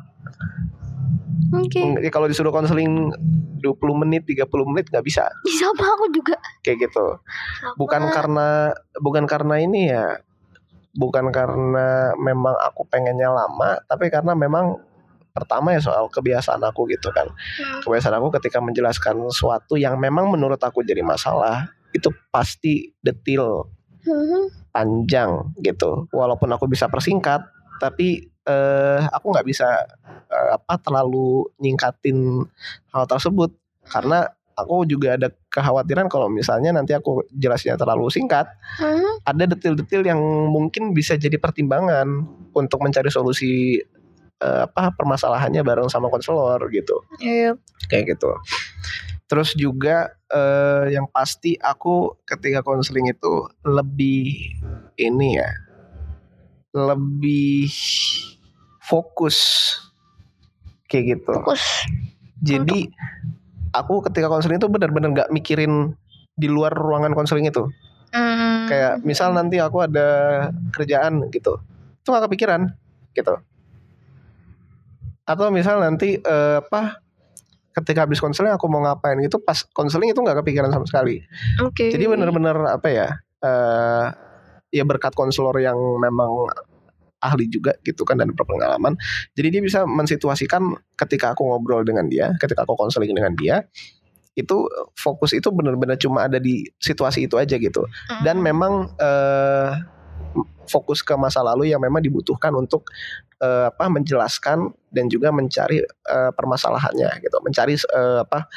Oke, 1.52 1.84
Ya, 2.00 2.08
kalau 2.10 2.32
disuruh 2.32 2.48
konseling 2.50 3.12
20 3.60 3.76
menit 3.98 4.24
30 4.24 4.48
menit 4.66 4.88
nggak 4.88 5.04
bisa 5.04 5.28
sama 5.52 5.84
aku 5.92 6.08
juga. 6.10 6.40
kayak 6.62 6.88
gitu. 6.88 7.20
Sama. 7.60 7.76
bukan 7.76 8.02
karena 8.10 8.48
bukan 8.98 9.24
karena 9.26 9.56
ini 9.58 9.92
ya 9.92 10.16
bukan 10.92 11.28
karena 11.30 12.12
memang 12.16 12.56
aku 12.58 12.84
pengennya 12.86 13.28
lama 13.30 13.80
tapi 13.86 14.08
karena 14.08 14.32
memang 14.34 14.80
pertama 15.32 15.72
ya 15.72 15.80
soal 15.80 16.08
kebiasaan 16.08 16.60
aku 16.62 16.88
gitu 16.88 17.08
kan 17.10 17.28
Hmm. 17.32 17.80
kebiasaan 17.82 18.16
aku 18.16 18.32
ketika 18.36 18.60
menjelaskan 18.60 19.20
sesuatu 19.26 19.76
yang 19.76 19.96
memang 19.96 20.28
menurut 20.28 20.60
aku 20.60 20.84
jadi 20.84 21.00
masalah 21.02 21.72
itu 21.92 22.10
pasti 22.30 22.92
detil 23.00 23.68
Mhm. 24.02 24.72
panjang 24.72 25.54
gitu 25.62 26.08
walaupun 26.10 26.50
aku 26.50 26.66
bisa 26.66 26.88
persingkat 26.88 27.44
tapi 27.78 28.26
eh, 28.42 29.00
aku 29.06 29.30
nggak 29.30 29.46
bisa 29.46 29.68
eh, 30.28 30.50
apa 30.58 30.82
terlalu 30.82 31.46
nyingkatin 31.58 32.42
hal 32.90 33.06
tersebut 33.06 33.54
karena 33.86 34.26
aku 34.52 34.86
juga 34.86 35.14
ada 35.18 35.30
kekhawatiran 35.48 36.06
kalau 36.06 36.26
misalnya 36.28 36.74
nanti 36.74 36.94
aku 36.94 37.22
jelasnya 37.30 37.78
terlalu 37.78 38.10
singkat 38.10 38.50
Mhm. 38.82 39.22
ada 39.24 39.44
detil-detil 39.46 40.02
yang 40.02 40.18
mungkin 40.50 40.92
bisa 40.92 41.14
jadi 41.14 41.38
pertimbangan 41.38 42.26
untuk 42.52 42.82
mencari 42.82 43.10
solusi 43.10 43.78
eh, 44.42 44.62
apa 44.66 44.90
permasalahannya 44.98 45.62
bareng 45.62 45.86
sama 45.86 46.10
konselor 46.10 46.58
gitu 46.74 47.06
Iya. 47.22 47.54
kayak 47.86 48.18
gitu. 48.18 48.34
Terus 49.32 49.56
juga 49.56 50.12
eh, 50.28 50.92
yang 50.92 51.08
pasti 51.08 51.56
aku 51.56 52.20
ketika 52.28 52.60
konseling 52.60 53.08
itu 53.08 53.48
lebih 53.64 54.28
ini 55.00 55.40
ya, 55.40 55.48
lebih 56.76 57.72
fokus 58.84 59.72
kayak 60.92 61.16
gitu. 61.16 61.32
Fokus. 61.32 61.64
Jadi 62.44 62.92
aku 63.72 64.04
ketika 64.12 64.28
konseling 64.28 64.60
itu 64.60 64.68
benar-benar 64.68 65.10
nggak 65.16 65.32
mikirin 65.32 65.96
di 66.36 66.52
luar 66.52 66.76
ruangan 66.76 67.16
konseling 67.16 67.48
itu. 67.48 67.64
Hmm. 68.12 68.68
Kayak 68.68 69.00
misal 69.08 69.32
nanti 69.32 69.64
aku 69.64 69.88
ada 69.88 70.52
kerjaan 70.76 71.32
gitu, 71.32 71.56
itu 72.04 72.08
nggak 72.12 72.28
kepikiran 72.28 72.68
gitu. 73.16 73.40
Atau 75.24 75.48
misal 75.56 75.80
nanti 75.80 76.20
eh, 76.20 76.60
apa 76.60 77.00
ketika 77.72 78.04
habis 78.04 78.20
konseling 78.20 78.52
aku 78.52 78.68
mau 78.68 78.84
ngapain 78.84 79.16
gitu 79.24 79.40
pas 79.40 79.64
konseling 79.72 80.12
itu 80.12 80.20
nggak 80.20 80.44
kepikiran 80.44 80.72
sama 80.72 80.86
sekali. 80.88 81.24
Oke. 81.64 81.92
Jadi 81.92 82.06
benar-benar 82.08 82.80
apa 82.80 82.88
ya? 82.92 83.08
eh 83.42 84.08
ya 84.72 84.84
berkat 84.86 85.18
konselor 85.18 85.58
yang 85.60 85.76
memang 86.00 86.30
ahli 87.22 87.46
juga 87.50 87.78
gitu 87.86 88.02
kan 88.06 88.18
dan 88.18 88.34
berpengalaman. 88.34 88.98
Jadi 89.38 89.48
dia 89.54 89.62
bisa 89.62 89.86
mensituasikan 89.86 90.74
ketika 90.98 91.34
aku 91.38 91.46
ngobrol 91.46 91.86
dengan 91.86 92.10
dia, 92.10 92.34
ketika 92.42 92.66
aku 92.66 92.74
konseling 92.78 93.14
dengan 93.14 93.34
dia, 93.38 93.66
itu 94.34 94.66
fokus 94.98 95.36
itu 95.38 95.50
benar-benar 95.54 96.00
cuma 96.02 96.26
ada 96.26 96.42
di 96.42 96.66
situasi 96.82 97.30
itu 97.30 97.38
aja 97.38 97.58
gitu. 97.62 97.86
Dan 98.26 98.42
Hmm. 98.42 98.46
memang 98.46 98.74
eh 98.98 100.01
fokus 100.68 101.04
ke 101.04 101.14
masa 101.20 101.44
lalu 101.44 101.72
yang 101.72 101.84
memang 101.84 102.00
dibutuhkan 102.00 102.56
untuk 102.56 102.88
eh, 103.44 103.68
apa 103.68 103.92
menjelaskan 103.92 104.72
dan 104.92 105.06
juga 105.12 105.30
mencari 105.36 105.84
eh, 105.86 106.32
permasalahannya 106.32 107.10
gitu, 107.24 107.38
mencari 107.44 107.76
eh, 107.76 108.20
apa 108.24 108.48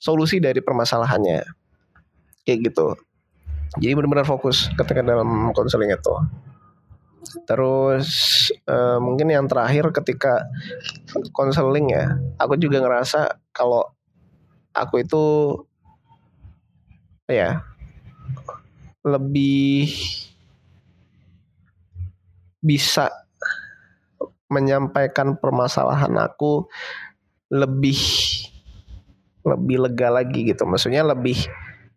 solusi 0.00 0.38
dari 0.40 0.62
permasalahannya 0.62 1.44
kayak 2.46 2.58
gitu. 2.72 2.96
Jadi 3.78 3.92
benar-benar 3.94 4.26
fokus 4.26 4.66
ketika 4.74 5.02
dalam 5.02 5.54
konseling 5.54 5.94
itu. 5.94 6.14
Terus 7.46 8.08
eh, 8.66 8.98
mungkin 8.98 9.30
yang 9.30 9.46
terakhir 9.46 9.92
ketika 9.94 10.48
konseling 11.30 11.92
ya, 11.94 12.18
aku 12.40 12.58
juga 12.58 12.82
ngerasa 12.82 13.38
kalau 13.54 13.86
aku 14.74 15.02
itu 15.02 15.24
ya 17.30 17.62
lebih 19.06 19.90
bisa 22.60 23.08
menyampaikan 24.50 25.38
permasalahan 25.38 26.12
aku 26.20 26.66
lebih 27.50 27.98
lebih 29.46 29.76
lega 29.88 30.08
lagi 30.12 30.44
gitu. 30.44 30.68
Maksudnya 30.68 31.06
lebih 31.06 31.36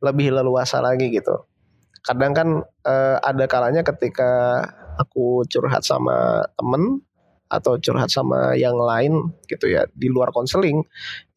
lebih 0.04 0.32
leluasa 0.32 0.80
lagi 0.80 1.12
gitu. 1.12 1.44
Kadang 2.04 2.32
kan 2.36 2.48
eh, 2.88 3.18
ada 3.20 3.46
kalanya 3.48 3.82
ketika 3.84 4.64
aku 5.00 5.48
curhat 5.50 5.84
sama 5.84 6.46
temen 6.60 7.02
atau 7.50 7.78
curhat 7.78 8.10
sama 8.10 8.58
yang 8.58 8.74
lain 8.74 9.30
gitu 9.46 9.70
ya 9.70 9.86
di 9.94 10.10
luar 10.10 10.34
konseling 10.34 10.82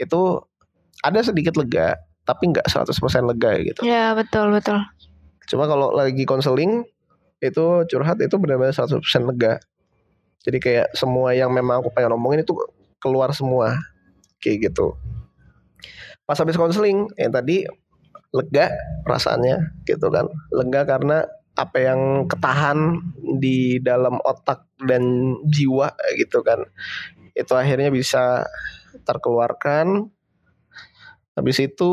itu 0.01 0.41
ada 1.05 1.21
sedikit 1.21 1.61
lega 1.61 1.93
tapi 2.25 2.51
nggak 2.51 2.67
100% 2.67 3.31
lega 3.31 3.53
gitu. 3.62 3.81
Ya 3.87 4.17
betul 4.17 4.51
betul. 4.51 4.83
Cuma 5.47 5.71
kalau 5.71 5.95
lagi 5.95 6.27
konseling 6.27 6.83
itu 7.40 7.64
curhat 7.88 8.18
itu 8.22 8.37
benar-benar 8.40 8.72
100% 8.72 9.03
lega. 9.29 9.61
Jadi 10.46 10.59
kayak 10.62 10.88
semua 10.94 11.35
yang 11.35 11.51
memang 11.51 11.83
aku 11.83 11.90
pengen 11.90 12.14
ngomongin 12.14 12.46
itu 12.46 12.55
keluar 13.03 13.35
semua 13.35 13.77
kayak 14.38 14.70
gitu. 14.72 14.94
Pas 16.25 16.38
habis 16.38 16.59
konseling 16.59 17.11
yang 17.18 17.33
tadi 17.35 17.66
lega 18.31 18.72
perasaannya 19.03 19.85
gitu 19.87 20.07
kan. 20.09 20.27
Lega 20.55 20.83
karena 20.87 21.27
apa 21.57 21.79
yang 21.81 22.29
ketahan 22.29 23.01
di 23.40 23.81
dalam 23.81 24.20
otak 24.20 24.68
dan 24.85 25.35
jiwa 25.49 25.88
gitu 26.20 26.44
kan 26.44 26.61
itu 27.33 27.53
akhirnya 27.57 27.88
bisa 27.88 28.44
terkeluarkan 29.09 30.12
habis 31.33 31.57
itu 31.64 31.92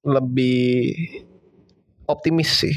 lebih 0.00 0.96
optimis 2.08 2.64
sih 2.64 2.76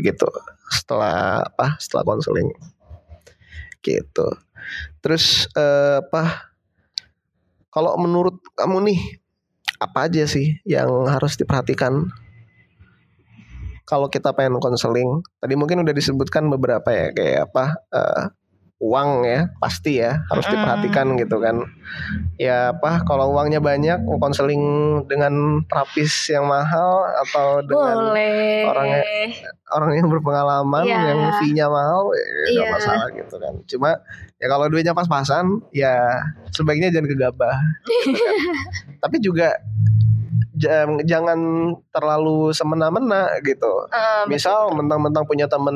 gitu. 0.00 0.28
Setelah 0.70 1.44
apa? 1.44 1.76
Setelah 1.76 2.04
konseling. 2.06 2.48
Gitu. 3.82 4.28
Terus 5.02 5.50
eh, 5.52 6.00
apa? 6.00 6.48
Kalau 7.68 7.96
menurut 7.96 8.38
kamu 8.54 8.84
nih 8.92 9.00
apa 9.82 10.06
aja 10.06 10.22
sih 10.24 10.60
yang 10.62 10.88
harus 11.08 11.34
diperhatikan? 11.34 12.08
Kalau 13.82 14.06
kita 14.08 14.30
pengen 14.32 14.56
konseling 14.62 15.20
tadi 15.36 15.58
mungkin 15.58 15.82
udah 15.82 15.92
disebutkan 15.92 16.46
beberapa 16.48 16.86
ya 16.88 17.10
kayak 17.12 17.50
apa? 17.50 17.64
Eh, 17.90 18.22
uang 18.82 19.22
ya 19.22 19.46
pasti 19.62 20.02
ya 20.02 20.26
harus 20.26 20.42
Mm. 20.42 20.52
diperhatikan 20.58 21.06
gitu 21.14 21.36
kan. 21.38 21.56
Ya 22.34 22.74
apa? 22.74 23.02
Kalau 23.06 23.30
uangnya 23.30 23.62
banyak 23.62 24.02
mau 24.02 24.18
konseling 24.18 24.62
dengan 25.06 25.62
terapis 25.70 26.10
yang 26.30 26.46
mahal 26.46 27.06
atau 27.26 27.62
dengan 27.62 28.10
Boleh. 28.10 28.66
orangnya- 28.66 29.06
orang 29.72 29.92
yang 29.94 30.08
berpengalaman 30.08 30.84
Iya. 30.84 31.00
yang 31.08 31.20
fee-nya 31.36 31.66
mahal 31.66 32.10
ya 32.10 32.22
nggak 32.22 32.52
Iya. 32.52 32.70
masalah 32.70 33.08
gitu 33.10 33.34
kan 33.36 33.54
cuma 33.66 33.90
ya 34.36 34.46
kalau 34.46 34.66
duitnya 34.66 34.92
pas-pasan 34.92 35.44
ya 35.70 35.94
sebaiknya 36.50 36.88
jangan 36.88 37.08
gegabah 37.08 37.56
gitu 38.04 38.18
kan. 38.22 38.36
tapi 39.00 39.16
juga 39.18 39.56
jang- 40.54 41.02
jangan 41.02 41.38
terlalu 41.88 42.50
semena-mena 42.50 43.32
gitu 43.40 43.88
Ah, 43.88 44.24
misal 44.24 44.70
mentang-mentang 44.70 45.24
punya 45.24 45.46
temen 45.46 45.74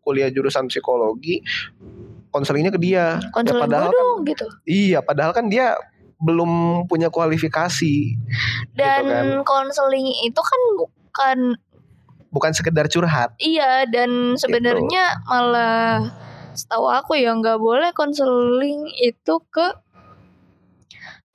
kuliah 0.00 0.28
jurusan 0.28 0.66
psikologi 0.66 1.40
konselingnya 2.28 2.70
ke 2.70 2.80
dia 2.80 3.16
Ya, 3.16 3.30
konseling 3.30 3.62
padahal 3.62 3.88
kan 3.88 3.94
dong 3.94 4.18
gitu. 4.24 4.46
iya 4.64 4.98
padahal 5.00 5.32
kan 5.32 5.46
dia 5.46 5.76
belum 6.18 6.50
punya 6.86 7.08
kualifikasi 7.08 7.94
Dan 8.72 9.02
kan. 9.04 9.26
konseling 9.42 10.06
itu 10.22 10.38
kan 10.38 10.60
bukan 10.76 11.38
bukan 12.32 12.56
sekedar 12.56 12.88
curhat 12.88 13.36
iya 13.38 13.84
dan 13.86 14.34
Gitu. 14.34 14.48
sebenarnya 14.48 15.20
malah 15.28 16.10
setahu 16.56 16.88
aku 16.88 17.16
ya 17.20 17.32
nggak 17.36 17.60
boleh 17.60 17.92
konseling 17.92 18.88
itu 19.00 19.34
ke 19.52 19.66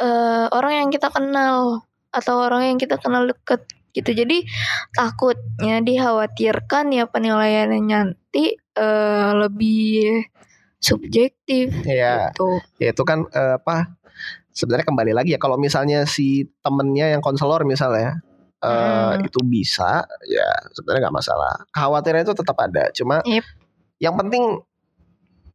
eh, 0.02 0.46
orang 0.54 0.74
yang 0.86 0.90
kita 0.94 1.10
kenal 1.10 1.86
atau 2.14 2.36
orang 2.42 2.74
yang 2.74 2.78
kita 2.82 2.98
kenal 3.02 3.26
deket 3.26 3.66
gitu. 3.94 4.14
Jadi 4.14 4.46
takutnya 4.94 5.82
dikhawatirkan 5.82 6.94
ya 6.94 7.10
penilaiannya 7.10 7.82
nanti 7.82 8.54
eh, 8.58 9.32
lebih 9.34 10.22
subjektif 10.78 11.74
ya 11.82 12.30
gitu. 12.30 12.62
ya 12.78 12.94
itu 12.94 13.04
kan 13.04 13.26
eh, 13.34 13.58
apa 13.58 13.98
sebenarnya 14.54 14.86
kembali 14.86 15.14
lagi 15.18 15.34
ya 15.34 15.42
kalau 15.42 15.58
misalnya 15.58 16.06
si 16.06 16.46
temennya 16.62 17.18
yang 17.18 17.22
konselor 17.26 17.66
misalnya 17.66 18.22
eh, 18.58 18.70
Hmm. 19.14 19.22
itu 19.22 19.40
bisa 19.44 20.02
ya 20.26 20.48
sebenarnya 20.72 21.08
nggak 21.08 21.18
masalah 21.18 21.54
kekhawatiran 21.70 22.24
itu 22.24 22.34
tetap 22.34 22.58
ada 22.58 22.90
cuma 22.92 23.22
Yep. 23.22 23.46
yang 24.00 24.16
penting 24.16 24.44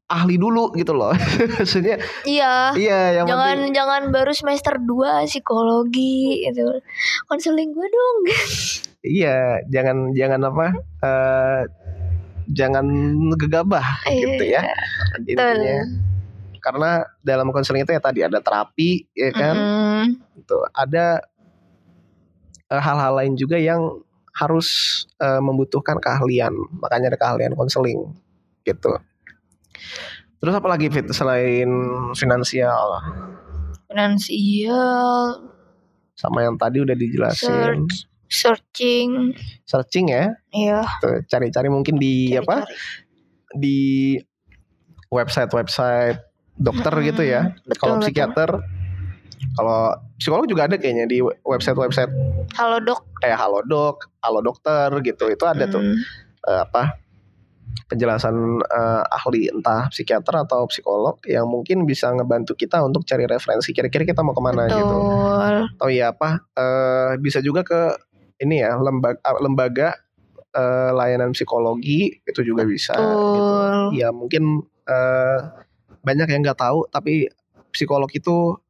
ahli 0.07 0.37
dulu 0.37 0.71
gitu 0.75 0.93
loh 0.93 1.11
maksudnya 1.57 1.97
Iya. 2.23 2.77
iya 2.77 3.01
yang 3.17 3.27
jangan 3.27 3.49
penting 3.57 3.73
jangan 3.73 4.03
baru 4.11 4.33
semester 4.33 4.77
2 4.77 5.25
psikologi 5.25 6.45
itu 6.45 6.63
konseling 7.27 7.73
gue 7.73 7.87
dong 7.87 8.17
iya 9.17 9.59
jangan 9.67 10.13
jangan 10.13 10.41
apa 10.47 10.67
eh, 11.01 11.61
jangan 12.47 12.87
gegabah 13.35 14.05
gitu 14.07 14.45
ya 14.45 14.63
Iya, 14.63 14.75
betul. 15.17 15.33
intinya 15.33 15.79
karena 16.63 16.91
dalam 17.19 17.51
konseling 17.51 17.83
itu 17.83 17.91
ya 17.91 17.99
tadi 17.99 18.21
ada 18.23 18.39
terapi 18.39 19.11
ya 19.11 19.31
kan 19.33 19.57
Mm-mm. 19.57 20.03
gitu 20.39 20.63
ada 20.71 21.19
hal-hal 22.79 23.13
lain 23.19 23.35
juga 23.37 23.59
yang 23.59 24.01
harus 24.33 25.03
eh, 25.21 25.43
membutuhkan 25.43 26.01
keahlian. 26.01 26.55
Makanya 26.81 27.13
ada 27.13 27.19
keahlian 27.21 27.53
konseling 27.59 28.17
gitu. 28.65 28.97
Terus 30.43 30.55
apa 30.59 30.69
lagi 30.71 30.89
Fit 30.89 31.07
selain 31.13 31.69
finansial? 32.17 33.03
Finansial. 33.87 35.39
Sama 36.17 36.47
yang 36.47 36.57
tadi 36.57 36.83
udah 36.83 36.97
dijelasin. 36.97 37.87
Search 37.87 38.13
searching. 38.33 39.37
Searching 39.69 40.09
ya? 40.09 40.33
Iya. 40.49 40.81
Tuh, 41.05 41.21
cari-cari 41.29 41.69
mungkin 41.69 42.01
di 42.01 42.33
apa? 42.33 42.65
Cari-cari. 42.65 43.11
di 43.53 43.81
website-website 45.13 46.17
dokter 46.57 46.89
Mm-mm. 46.97 47.09
gitu 47.13 47.23
ya. 47.29 47.53
Kalau 47.77 48.01
psikiater 48.01 48.65
kalau 49.53 49.93
psikolog 50.23 50.47
juga 50.47 50.71
ada 50.71 50.79
kayaknya 50.79 51.11
di 51.11 51.19
website-website 51.43 52.15
halo 52.55 52.79
dok. 52.79 53.03
Kayak 53.19 53.39
halodoc 53.43 54.07
halo 54.23 54.39
dokter 54.39 54.87
gitu. 55.03 55.27
Itu 55.27 55.45
ada 55.51 55.67
tuh. 55.67 55.83
Mm. 55.83 55.99
eh, 56.47 56.61
apa? 56.63 57.03
Penjelasan 57.91 58.63
eh, 58.63 59.03
ahli 59.11 59.51
entah 59.51 59.91
psikiater 59.91 60.47
atau 60.47 60.71
psikolog 60.71 61.19
yang 61.27 61.51
mungkin 61.51 61.83
bisa 61.83 62.15
ngebantu 62.15 62.55
kita 62.55 62.79
untuk 62.87 63.03
cari 63.03 63.27
referensi 63.27 63.75
kira-kira 63.75 64.07
kita 64.07 64.23
mau 64.23 64.37
ke 64.37 64.43
mana 64.43 64.71
gitu. 64.71 64.87
Betul. 64.87 65.57
Atau 65.75 65.89
ya 65.91 66.15
apa? 66.15 66.47
Eh, 66.55 67.13
bisa 67.19 67.43
juga 67.43 67.67
ke 67.67 67.99
ini 68.39 68.63
ya 68.63 68.79
lembaga 68.79 69.19
lembaga 69.43 69.89
eh, 70.55 70.91
layanan 70.95 71.35
psikologi 71.35 72.23
itu 72.23 72.41
juga 72.47 72.63
bisa 72.63 72.95
gitu. 72.95 73.11
Betul. 73.11 73.75
Ya 73.99 74.09
mungkin 74.15 74.63
eh, 74.87 75.39
banyak 76.03 76.29
yang 76.31 76.47
nggak 76.47 76.61
tahu 76.63 76.87
tapi 76.91 77.27
psikolog 77.73 78.11
itu 78.13 78.61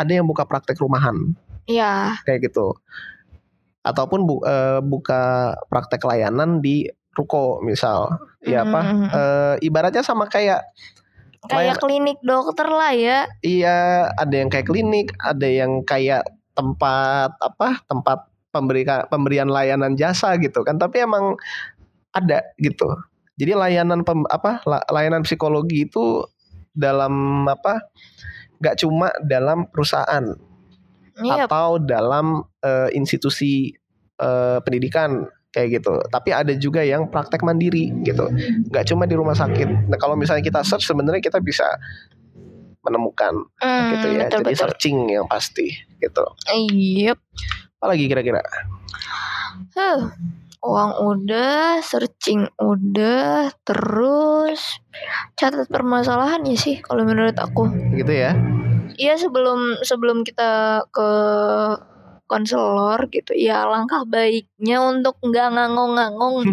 ada 0.00 0.12
yang 0.16 0.24
buka 0.24 0.48
praktek 0.48 0.80
rumahan. 0.80 1.36
Iya. 1.68 2.16
Kayak 2.24 2.50
gitu. 2.50 2.72
Ataupun 3.84 4.24
bu- 4.24 4.44
eh, 4.44 4.80
buka 4.80 5.54
praktek 5.68 6.04
layanan 6.04 6.64
di 6.64 6.88
ruko 7.12 7.60
misal. 7.60 8.16
Ya 8.40 8.64
apa? 8.64 8.80
Mm. 8.80 9.08
eh, 9.12 9.54
ibaratnya 9.68 10.00
sama 10.00 10.24
kayak 10.24 10.64
kayak 11.48 11.80
klinik 11.80 12.16
dokter 12.24 12.68
lah 12.68 12.92
ya. 12.96 13.28
Iya 13.44 14.08
ada 14.16 14.34
yang 14.34 14.48
kayak 14.48 14.68
klinik 14.68 15.12
ada 15.20 15.48
yang 15.48 15.84
kayak 15.84 16.24
tempat 16.56 17.32
apa? 17.40 17.80
Tempat 17.84 18.28
pemberikan 18.50 19.04
pemberian 19.12 19.48
layanan 19.48 19.96
jasa 19.96 20.36
gitu 20.40 20.64
kan. 20.64 20.80
Tapi 20.80 21.04
emang 21.04 21.36
ada 22.16 22.44
gitu. 22.60 22.88
Jadi 23.40 23.52
layanan 23.56 24.04
pem- 24.04 24.28
apa? 24.28 24.60
La- 24.68 24.84
layanan 24.92 25.24
psikologi 25.24 25.88
itu 25.88 26.24
dalam 26.76 27.44
apa 27.48 27.80
nggak 28.60 28.76
cuma 28.78 29.08
dalam 29.24 29.64
perusahaan 29.66 30.24
iya 31.20 31.44
atau 31.44 31.80
dalam 31.80 32.44
eh, 32.60 32.92
institusi 32.92 33.72
eh, 34.16 34.58
pendidikan 34.62 35.24
kayak 35.50 35.82
gitu. 35.82 35.98
Tapi 36.06 36.30
ada 36.30 36.52
juga 36.54 36.84
yang 36.86 37.10
praktek 37.10 37.42
mandiri 37.42 37.90
gitu. 38.06 38.30
Nggak 38.70 38.84
cuma 38.86 39.04
di 39.04 39.18
rumah 39.18 39.34
sakit. 39.34 39.90
Nah 39.90 39.98
kalau 39.98 40.14
misalnya 40.14 40.46
kita 40.46 40.62
search 40.62 40.86
sebenarnya 40.86 41.18
kita 41.18 41.42
bisa 41.42 41.66
menemukan 42.80 43.34
Mm, 43.60 43.88
gitu 43.92 44.06
ya. 44.08 44.24
betul 44.24 44.40
Jadi 44.40 44.52
betul 44.54 44.60
searching 44.62 44.96
yang 45.10 45.26
pasti 45.28 45.68
gitu. 46.00 46.24
iya 46.48 47.12
Apalagi 47.76 48.08
kira-kira? 48.08 48.40
Huh, 49.76 50.12
uang 50.60 50.92
udah, 51.00 51.80
searching 51.80 52.44
udah, 52.60 53.48
terus 53.64 54.60
catat 55.36 55.66
permasalahan 55.72 56.44
ya 56.44 56.56
sih 56.56 56.76
kalau 56.84 57.08
menurut 57.08 57.36
aku. 57.40 57.68
Gitu 57.96 58.12
ya. 58.12 58.36
Iya 59.00 59.16
sebelum 59.16 59.80
sebelum 59.80 60.20
kita 60.28 60.84
ke 60.92 61.10
konselor 62.30 63.10
gitu 63.10 63.34
ya 63.34 63.66
langkah 63.66 64.06
baiknya 64.06 64.78
untuk 64.78 65.18
nggak 65.18 65.50
ngangong-ngangong 65.50 66.46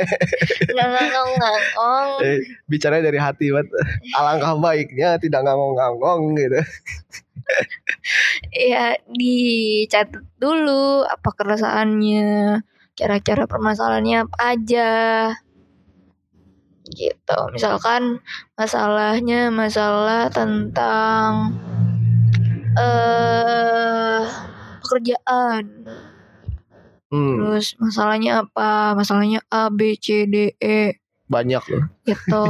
nggak 0.76 0.88
ngangong-ngangong 0.92 2.10
Eh, 2.28 2.44
bicara 2.68 3.00
dari 3.00 3.16
hati 3.16 3.48
banget. 3.48 3.72
Alangkah 4.12 4.60
baiknya 4.60 5.16
tidak 5.16 5.48
ngangong-ngangong 5.48 6.36
gitu. 6.36 6.60
ya 8.74 9.00
dicatat 9.08 10.24
dulu 10.36 11.08
apa 11.08 11.28
keresahannya 11.32 12.60
kira-kira 12.94 13.50
permasalahannya 13.50 14.26
apa 14.26 14.38
aja. 14.54 14.92
Gitu. 16.94 17.38
Misalkan 17.54 18.22
masalahnya 18.54 19.50
masalah 19.50 20.30
tentang 20.30 21.54
eh 22.78 24.22
pekerjaan. 24.82 25.64
Hmm, 27.10 27.36
terus 27.38 27.78
masalahnya 27.78 28.46
apa? 28.46 28.94
Masalahnya 28.98 29.42
A 29.50 29.70
B 29.70 29.94
C 29.98 30.26
D 30.26 30.54
E. 30.58 30.98
Banyak 31.26 31.62
loh. 31.66 31.84
gitu. 32.06 32.46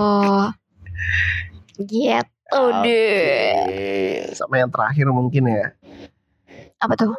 Gitu 1.80 2.60
deh. 2.84 4.28
Sama 4.36 4.60
yang 4.60 4.70
terakhir 4.70 5.08
mungkin 5.08 5.48
ya. 5.48 5.72
apa 6.84 6.94
tuh? 7.00 7.16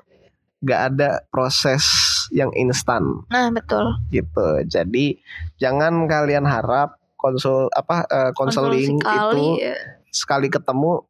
Nggak 0.62 0.82
ada 0.94 1.10
proses 1.34 2.05
yang 2.32 2.50
instan. 2.56 3.26
nah 3.30 3.50
betul 3.52 3.94
gitu. 4.10 4.48
Jadi 4.66 5.20
jangan 5.60 6.08
kalian 6.10 6.46
harap 6.46 6.98
konsul 7.20 7.68
apa 7.74 8.06
eh, 8.06 8.32
konseling 8.38 9.02
itu 9.02 9.42
ya. 9.58 9.74
sekali 10.14 10.48
ketemu 10.48 11.02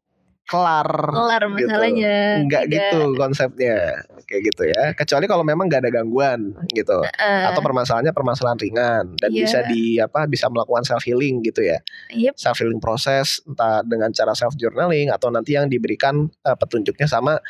kelar 0.46 0.86
kelar 1.10 1.42
gitu. 1.50 1.66
masalahnya 1.66 2.16
Enggak 2.46 2.64
Tidak. 2.70 2.74
gitu 2.78 3.00
konsepnya 3.18 3.76
kayak 4.26 4.42
gitu 4.46 4.64
ya 4.70 4.84
kecuali 4.94 5.26
kalau 5.26 5.42
memang 5.42 5.66
nggak 5.66 5.82
ada 5.86 5.92
gangguan 5.92 6.54
gitu 6.70 7.02
Eh, 7.02 7.44
atau 7.50 7.62
permasalahannya 7.62 8.14
permasalahan 8.14 8.58
ringan 8.58 9.06
dan 9.18 9.30
Iya. 9.34 9.42
bisa 9.42 9.60
di 9.66 9.98
apa 9.98 10.30
bisa 10.30 10.46
melakukan 10.48 10.86
self 10.86 11.02
healing 11.02 11.42
gitu 11.42 11.66
ya 11.66 11.82
yep. 12.14 12.38
self 12.38 12.62
healing 12.62 12.78
proses 12.78 13.42
entah 13.46 13.82
dengan 13.82 14.14
cara 14.14 14.38
self 14.38 14.54
journaling 14.54 15.10
atau 15.10 15.34
nanti 15.34 15.58
yang 15.58 15.66
diberikan 15.66 16.30
eh, 16.46 16.56
petunjuknya 16.56 17.10
sama 17.10 17.42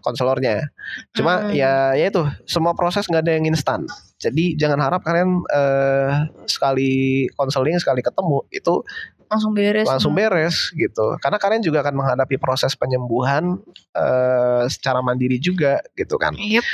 konselornya 0.00 0.72
cuma 1.12 1.48
Hmm. 1.48 1.52
ya 1.52 1.92
ya 1.92 2.08
itu 2.08 2.22
semua 2.44 2.72
proses 2.72 3.04
nggak 3.04 3.28
ada 3.28 3.32
yang 3.36 3.44
instan 3.46 3.84
jadi 4.16 4.56
jangan 4.56 4.80
harap 4.80 5.04
kalian 5.04 5.44
eh, 5.48 6.12
sekali 6.48 7.26
konseling 7.34 7.76
sekali 7.76 8.00
ketemu 8.00 8.46
itu 8.50 8.80
langsung 9.28 9.52
beres 9.52 9.86
langsung 9.86 10.12
semua. 10.16 10.28
beres 10.28 10.72
gitu 10.72 11.16
karena 11.20 11.38
kalian 11.38 11.62
juga 11.62 11.84
akan 11.84 11.94
menghadapi 11.94 12.36
proses 12.36 12.72
penyembuhan 12.74 13.60
eh, 13.92 14.64
secara 14.66 15.00
mandiri 15.00 15.36
juga 15.36 15.80
gitu 15.94 16.16
kan 16.16 16.32
Yep. 16.34 16.64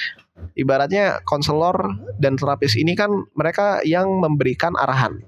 ibaratnya 0.55 1.23
konselor 1.23 1.95
dan 2.19 2.35
terapis 2.35 2.75
ini 2.75 2.95
kan 2.95 3.11
mereka 3.35 3.83
yang 3.83 4.07
memberikan 4.23 4.75
arahan 4.75 5.21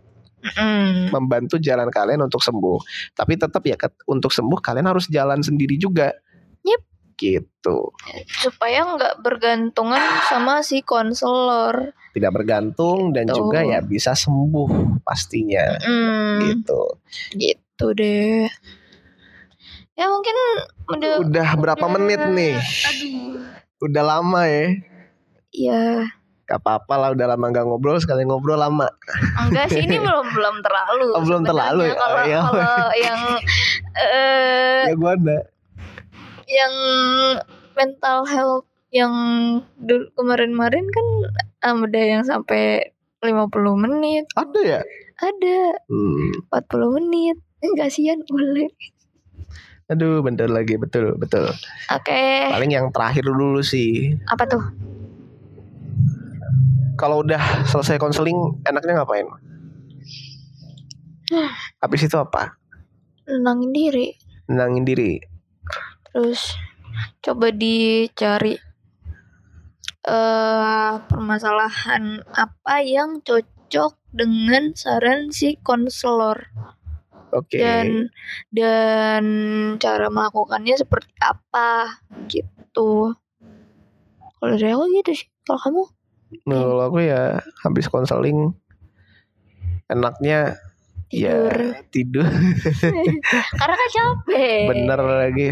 Mm. 0.47 1.11
membantu 1.11 1.59
jalan 1.59 1.91
kalian 1.91 2.23
untuk 2.23 2.39
sembuh 2.39 2.79
tapi 3.19 3.35
tetap 3.35 3.67
ya 3.67 3.75
untuk 4.07 4.31
sembuh 4.31 4.63
kalian 4.63 4.87
harus 4.87 5.11
jalan 5.11 5.43
sendiri 5.43 5.75
juga. 5.75 6.15
Gitu. 7.17 7.91
Supaya 8.39 8.85
nggak 8.87 9.15
bergantungan 9.19 9.99
sama 10.25 10.61
si 10.61 10.81
konselor. 10.81 11.97
Tidak 12.13 12.31
bergantung 12.31 13.11
dan 13.11 13.27
Gitu. 13.27 13.37
juga 13.39 13.61
ya 13.61 13.81
bisa 13.81 14.13
sembuh 14.13 14.69
pastinya. 15.01 15.77
Mm, 15.79 16.37
gitu. 16.43 16.83
Gitu 17.33 17.87
deh. 17.93 18.49
Ya 19.93 20.07
mungkin 20.07 20.37
udah 20.87 21.13
udah 21.23 21.49
berapa 21.57 21.81
udah- 21.81 21.95
menit 21.95 22.21
nih? 22.27 22.55
aduh 22.55 23.41
udah 23.83 24.03
lama 24.07 24.41
ya? 24.45 24.67
Ya 25.51 25.85
Gak 26.47 26.63
apa-apa 26.63 26.95
lah 26.95 27.09
udah 27.11 27.27
lama 27.29 27.51
gak 27.51 27.65
ngobrol 27.65 27.99
sekali 27.99 28.23
ngobrol 28.23 28.55
lama. 28.55 28.87
Enggak 29.43 29.67
sih 29.67 29.83
ini 29.83 29.99
belum 29.99 30.31
belum 30.31 30.57
terlalu 30.61 31.07
Oh, 31.11 31.21
belum 31.21 31.43
terlalu 31.43 31.83
ya? 31.87 31.95
kalau 31.97 32.15
Oh, 32.15 32.23
iya. 32.23 32.41
yang 33.09 33.21
eh 33.97 34.83
ya 34.87 34.95
gua 34.95 35.13
ada 35.15 35.39
yang 36.47 36.75
mental 37.75 38.25
health 38.25 38.67
yang 38.95 39.13
dulu 39.77 40.09
kemarin-kemarin 40.15 40.87
kan 40.89 41.07
um, 41.69 41.85
ada 41.91 42.01
yang 42.01 42.23
sampai 42.25 42.95
50 43.21 43.51
menit. 43.77 44.25
Ada 44.39 44.61
ya? 44.63 44.81
Ada. 45.19 45.59
Hmm. 45.91 46.47
40 46.55 46.97
menit. 47.03 47.37
Eh, 47.61 47.73
kasihan 47.75 48.23
boleh. 48.25 48.71
Aduh 49.91 50.23
bener 50.23 50.49
lagi. 50.49 50.79
Betul 50.79 51.19
betul. 51.19 51.51
Oke. 51.91 52.25
Paling 52.51 52.73
yang 52.73 52.89
terakhir 52.95 53.27
dulu 53.27 53.61
sih. 53.61 54.15
Apa 54.31 54.47
tuh? 54.47 54.63
Kalau 56.97 57.21
udah 57.21 57.67
selesai 57.69 58.01
konseling 58.01 58.63
enaknya 58.65 59.03
ngapain? 59.03 59.29
Habis 61.83 62.07
itu 62.07 62.17
apa? 62.17 62.57
Nenangin 63.27 63.75
diri. 63.75 64.17
Nenangin 64.49 64.87
diri 64.87 65.36
terus 66.17 66.57
coba 67.21 67.53
dicari 67.53 68.57
eh 70.09 70.95
permasalahan 71.05 72.25
apa 72.33 72.81
yang 72.81 73.21
cocok 73.21 74.01
dengan 74.17 74.73
saran 74.73 75.29
si 75.29 75.61
konselor. 75.61 76.49
Oke. 77.37 77.61
Dan 77.61 78.09
dan 78.49 79.25
cara 79.77 80.09
melakukannya 80.09 80.81
seperti 80.81 81.13
apa 81.21 82.01
gitu. 82.33 83.13
Kalau 84.41 84.57
dari 84.57 84.73
aku 84.73 84.89
gitu 84.97 85.13
sih 85.21 85.29
kalau 85.45 85.61
kamu? 85.61 85.83
Nah, 86.49 86.61
kalau 86.65 86.85
aku 86.89 86.99
ya 87.05 87.45
habis 87.61 87.93
konseling 87.93 88.57
enaknya 89.93 90.57
tidur. 91.13 91.53
ya 91.53 91.85
tidur. 91.93 92.25
Karena 93.61 93.75
kan 93.77 93.89
capek. 93.93 94.65
Bener 94.73 95.01
lagi 95.05 95.49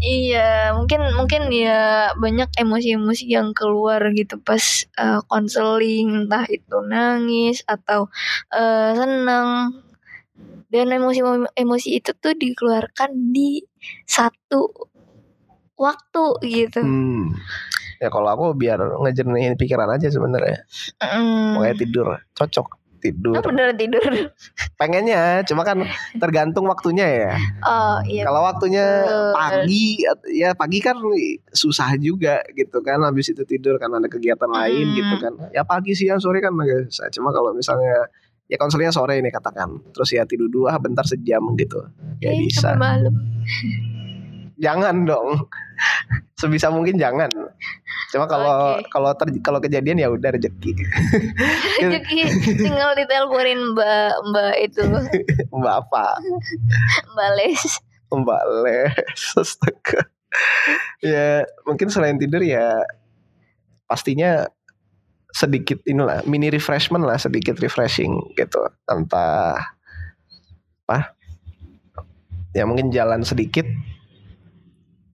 Iya, 0.00 0.72
mungkin 0.80 1.12
mungkin 1.12 1.52
ya 1.52 2.12
banyak 2.16 2.56
emosi-emosi 2.56 3.28
yang 3.28 3.52
keluar 3.52 4.00
gitu 4.16 4.40
pas 4.40 4.88
eh, 4.96 5.20
konseling, 5.28 6.24
entah 6.24 6.48
itu 6.48 6.76
nangis 6.88 7.60
atau 7.68 8.08
eh, 8.48 8.96
senang. 8.96 9.76
Dan 10.72 10.88
emosi 10.88 11.20
emosi 11.52 11.88
itu 12.00 12.16
tuh 12.16 12.32
dikeluarkan 12.32 13.12
di 13.34 13.60
satu 14.08 14.72
waktu 15.76 16.24
gitu. 16.44 16.80
hmm. 16.84 17.32
ya 18.00 18.08
kalau 18.08 18.28
aku 18.32 18.44
biar 18.56 18.80
ngejernihin 19.00 19.56
pikiran 19.56 19.88
aja 19.88 20.08
sebenarnya 20.08 20.64
Mm. 21.00 21.56
makanya 21.56 21.76
tidur 21.80 22.06
cocok 22.36 22.79
tidur 23.00 23.32
Oh, 23.32 23.42
beneran 23.42 23.74
tidur. 23.74 24.04
pengennya 24.76 25.40
cuma 25.42 25.62
kan 25.62 25.82
tergantung 26.14 26.64
waktunya 26.64 27.06
ya 27.26 27.32
Oh 27.62 27.98
iya. 28.04 28.22
kalau 28.22 28.44
waktunya 28.44 28.84
betul. 29.02 29.32
pagi 29.32 29.84
ya 30.30 30.50
pagi 30.52 30.78
kan 30.78 30.96
susah 31.48 31.96
juga 31.96 32.44
gitu 32.50 32.78
kan 32.78 33.00
habis 33.00 33.28
itu 33.28 33.42
tidur 33.42 33.76
karena 33.76 33.96
ada 33.96 34.06
kegiatan 34.06 34.46
lain 34.46 34.86
Hmm. 34.86 34.96
gitu 34.96 35.14
kan 35.18 35.32
ya 35.50 35.62
pagi 35.62 35.92
siang 35.92 36.16
sore 36.16 36.38
kan 36.38 36.52
susah 36.86 37.08
cuma 37.10 37.30
kalau 37.30 37.50
misalnya 37.50 38.06
ya 38.44 38.56
konselnya 38.56 38.90
sore 38.90 39.16
ini 39.16 39.28
katakan 39.28 39.80
terus 39.90 40.10
ya 40.10 40.22
tidur 40.22 40.46
dulu 40.46 40.66
ah 40.66 40.76
bentar 40.76 41.02
sejam 41.02 41.40
gitu 41.54 41.80
ya 42.18 42.30
Eh, 42.30 42.38
bisa 42.42 42.74
sampai 42.74 43.00
malam. 43.00 43.14
jangan 44.56 45.04
dong 45.04 45.48
sebisa 46.34 46.68
mungkin 46.68 46.96
jangan 46.96 47.30
cuma 48.10 48.26
kalau 48.26 48.78
Oke. 48.78 48.88
kalau 48.90 49.10
ter- 49.14 49.42
kalau 49.44 49.58
kejadian 49.62 50.00
ya 50.02 50.08
udah 50.10 50.34
rezeki. 50.34 50.72
Jadi 51.82 51.98
tinggal 52.58 52.96
diteleponin 52.98 53.60
Mbak 53.76 54.12
Mbak 54.32 54.54
itu, 54.64 54.82
mbak 55.60 55.74
apa? 55.86 56.06
Mbak 57.14 57.30
Les. 57.38 57.62
mbak 58.10 58.42
les 58.66 59.22
astaga. 59.38 60.02
Ya 60.98 61.46
mungkin 61.62 61.86
selain 61.94 62.18
tidur 62.18 62.42
ya 62.42 62.82
pastinya 63.86 64.50
sedikit 65.30 65.78
inilah 65.86 66.26
mini 66.26 66.50
refreshment 66.50 67.06
lah 67.06 67.22
sedikit 67.22 67.54
refreshing 67.62 68.34
gitu. 68.34 68.66
Entah 68.90 69.62
apa 70.90 71.14
ya 72.50 72.66
mungkin 72.66 72.90
jalan 72.90 73.22
sedikit 73.22 73.62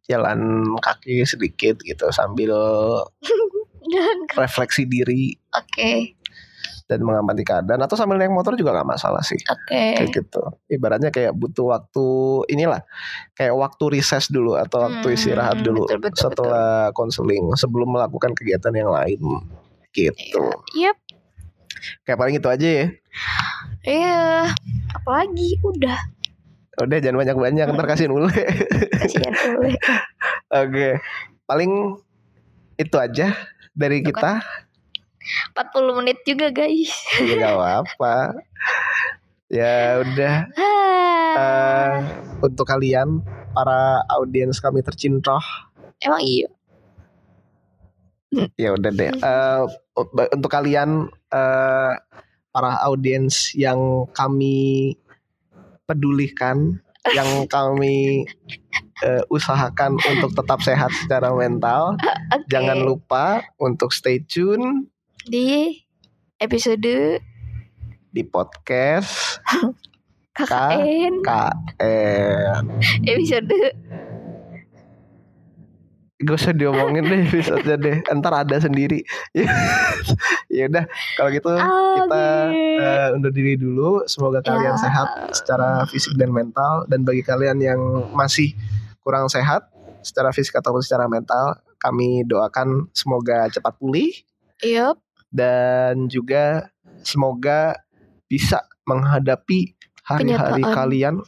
jalan 0.07 0.63
kaki 0.81 1.27
sedikit 1.27 1.79
gitu 1.83 2.07
sambil 2.15 2.55
refleksi 4.41 4.87
diri. 4.87 5.35
Oke, 5.55 6.17
dan 6.87 7.03
mengamati 7.03 7.43
keadaan 7.43 7.83
atau 7.83 7.99
sambil 7.99 8.15
naik 8.15 8.31
motor 8.31 8.55
juga 8.55 8.71
nggak 8.79 8.89
masalah 8.95 9.23
sih. 9.27 9.39
Oke. 9.51 9.99
kayak 9.99 10.11
gitu. 10.15 10.43
Ibaratnya 10.71 11.11
kayak 11.11 11.35
butuh 11.35 11.75
waktu 11.75 12.07
inilah 12.55 12.87
kayak 13.35 13.55
waktu 13.59 13.85
recess 13.99 14.31
dulu 14.31 14.55
atau 14.55 14.87
waktu 14.87 15.07
Hmm, 15.07 15.17
istirahat 15.19 15.59
dulu 15.67 15.91
betul, 15.91 15.99
betul, 15.99 16.19
setelah 16.31 16.95
konseling 16.95 17.51
sebelum 17.59 17.91
melakukan 17.91 18.33
kegiatan 18.39 18.71
yang 18.71 18.91
lain. 18.91 19.21
Gitu. 19.91 20.45
Yap. 20.79 20.97
kayak 22.07 22.19
paling 22.19 22.37
itu 22.39 22.49
aja 22.49 22.69
ya. 22.69 22.87
Iya, 23.87 24.51
apalagi? 24.95 25.59
Udah 25.63 25.99
udah 26.77 26.99
jangan 27.01 27.19
banyak 27.25 27.37
banyak 27.41 27.67
ntar 27.73 27.87
kasihin 27.89 28.13
dulu 28.13 28.29
kasihan 29.01 29.33
boleh. 29.57 29.77
oke 30.61 30.89
paling 31.49 31.73
itu 32.77 32.97
aja 33.01 33.33
dari 33.73 34.01
Itu 34.01 34.13
kita. 34.13 34.41
40 35.59 35.99
menit 35.99 36.19
juga 36.23 36.55
guys. 36.55 36.93
ya 37.19 37.35
gak 37.43 37.55
apa-apa. 37.59 38.15
Ya 39.51 40.03
udah. 40.03 40.37
Ah, 40.55 41.35
eh, 41.39 41.95
untuk 42.47 42.67
kalian 42.67 43.23
para 43.51 44.03
audiens 44.13 44.59
kami 44.59 44.83
tercinta 44.83 45.39
emang 46.03 46.23
iya. 46.23 46.49
ya 48.55 48.75
udah 48.75 48.91
deh. 48.93 49.11
Eh, 49.11 49.63
untuk 50.35 50.51
kalian 50.51 51.11
eh, 51.11 51.93
para 52.55 52.73
audiens 52.87 53.51
yang 53.57 54.07
kami 54.15 54.95
pedulikan 55.87 56.83
yang 57.15 57.47
kami 57.47 58.27
eh, 59.07 59.23
usahakan 59.31 59.95
untuk 59.95 60.35
tetap 60.35 60.59
sehat 60.61 60.91
secara 60.99 61.31
mental. 61.31 61.95
Oke. 62.35 62.51
jangan 62.51 62.83
lupa 62.83 63.47
untuk 63.63 63.95
stay 63.95 64.19
tune 64.27 64.91
di 65.31 65.79
episode 66.43 67.23
di 68.11 68.23
podcast 68.27 69.39
KKN 70.37 71.23
KN 71.23 72.65
episode 73.07 73.55
Gak 76.17 76.37
usah 76.41 76.57
diomongin 76.57 77.05
deh 77.05 77.21
episode 77.29 77.61
deh. 77.77 78.01
Ntar 78.09 78.49
ada 78.49 78.57
sendiri. 78.57 79.05
ya 80.57 80.65
udah 80.65 80.85
kalau 81.21 81.29
gitu 81.29 81.53
kita 81.53 82.25
Oke. 82.49 82.81
eh, 82.81 83.09
undur 83.13 83.33
diri 83.33 83.61
dulu. 83.61 84.01
Semoga 84.09 84.41
kalian 84.41 84.77
Ya. 84.77 84.81
sehat 84.81 85.09
secara 85.37 85.85
fisik 85.85 86.17
dan 86.17 86.33
mental. 86.33 86.89
Dan 86.89 87.05
bagi 87.05 87.21
kalian 87.21 87.61
yang 87.61 87.81
masih 88.17 88.57
kurang 89.05 89.29
sehat 89.29 89.69
secara 90.01 90.33
fisik 90.33 90.57
ataupun 90.57 90.81
secara 90.81 91.05
mental, 91.05 91.61
kami 91.77 92.25
doakan 92.25 92.89
semoga 92.97 93.53
cepat 93.53 93.77
pulih 93.77 94.09
Yup. 94.65 94.97
dan 95.29 96.09
juga 96.09 96.73
semoga 97.05 97.77
bisa 98.25 98.65
menghadapi 98.89 99.77
hari-hari 100.03 100.63
kalian 100.65 101.21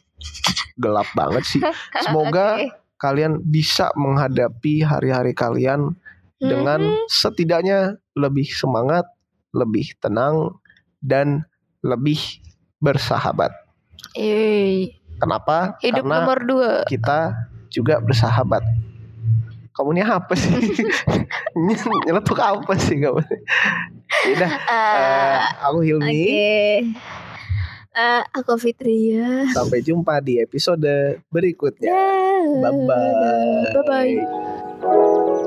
gelap 0.78 1.06
banget 1.12 1.42
sih. 1.44 1.62
Semoga 2.06 2.54
Oke. 2.62 2.70
Kalian 2.98 3.40
bisa 3.40 3.94
menghadapi 3.94 4.82
hari-hari 4.82 5.32
kalian 5.32 5.94
dengan 6.36 6.82
Mhm. 6.82 7.06
setidaknya 7.08 7.78
lebih 8.14 8.46
semangat, 8.46 9.06
lebih 9.50 9.94
tenang 9.98 10.58
dan 10.98 11.46
lebih 11.80 12.18
bersahabat. 12.78 13.50
Yeay. 14.14 14.98
Kenapa? 15.18 15.74
Hidup 15.82 16.06
Karena 16.06 16.14
nomor 16.22 16.38
dua. 16.42 16.70
kita 16.86 17.34
juga 17.70 17.98
bersahabat. 17.98 18.62
Kamu 19.74 19.94
ini 19.94 20.02
apa 20.02 20.34
sih? 20.34 20.50
Nyeletuk 22.06 22.38
apa 22.38 22.72
sih 22.78 22.98
kamu? 22.98 23.22
Udah, 24.34 24.50
Ah, 24.66 25.70
aku 25.70 25.86
Hilmi. 25.86 26.06
Oke. 26.06 26.82
Ah, 27.96 28.22
aku 28.30 28.54
Fitria. 28.60 29.48
Sampai 29.50 29.82
jumpa 29.82 30.20
di 30.22 30.38
episode 30.38 31.18
berikutnya. 31.32 31.94
Bye 32.62 32.72
bye. 32.86 33.72
Bye 33.74 33.84
bye. 33.86 35.44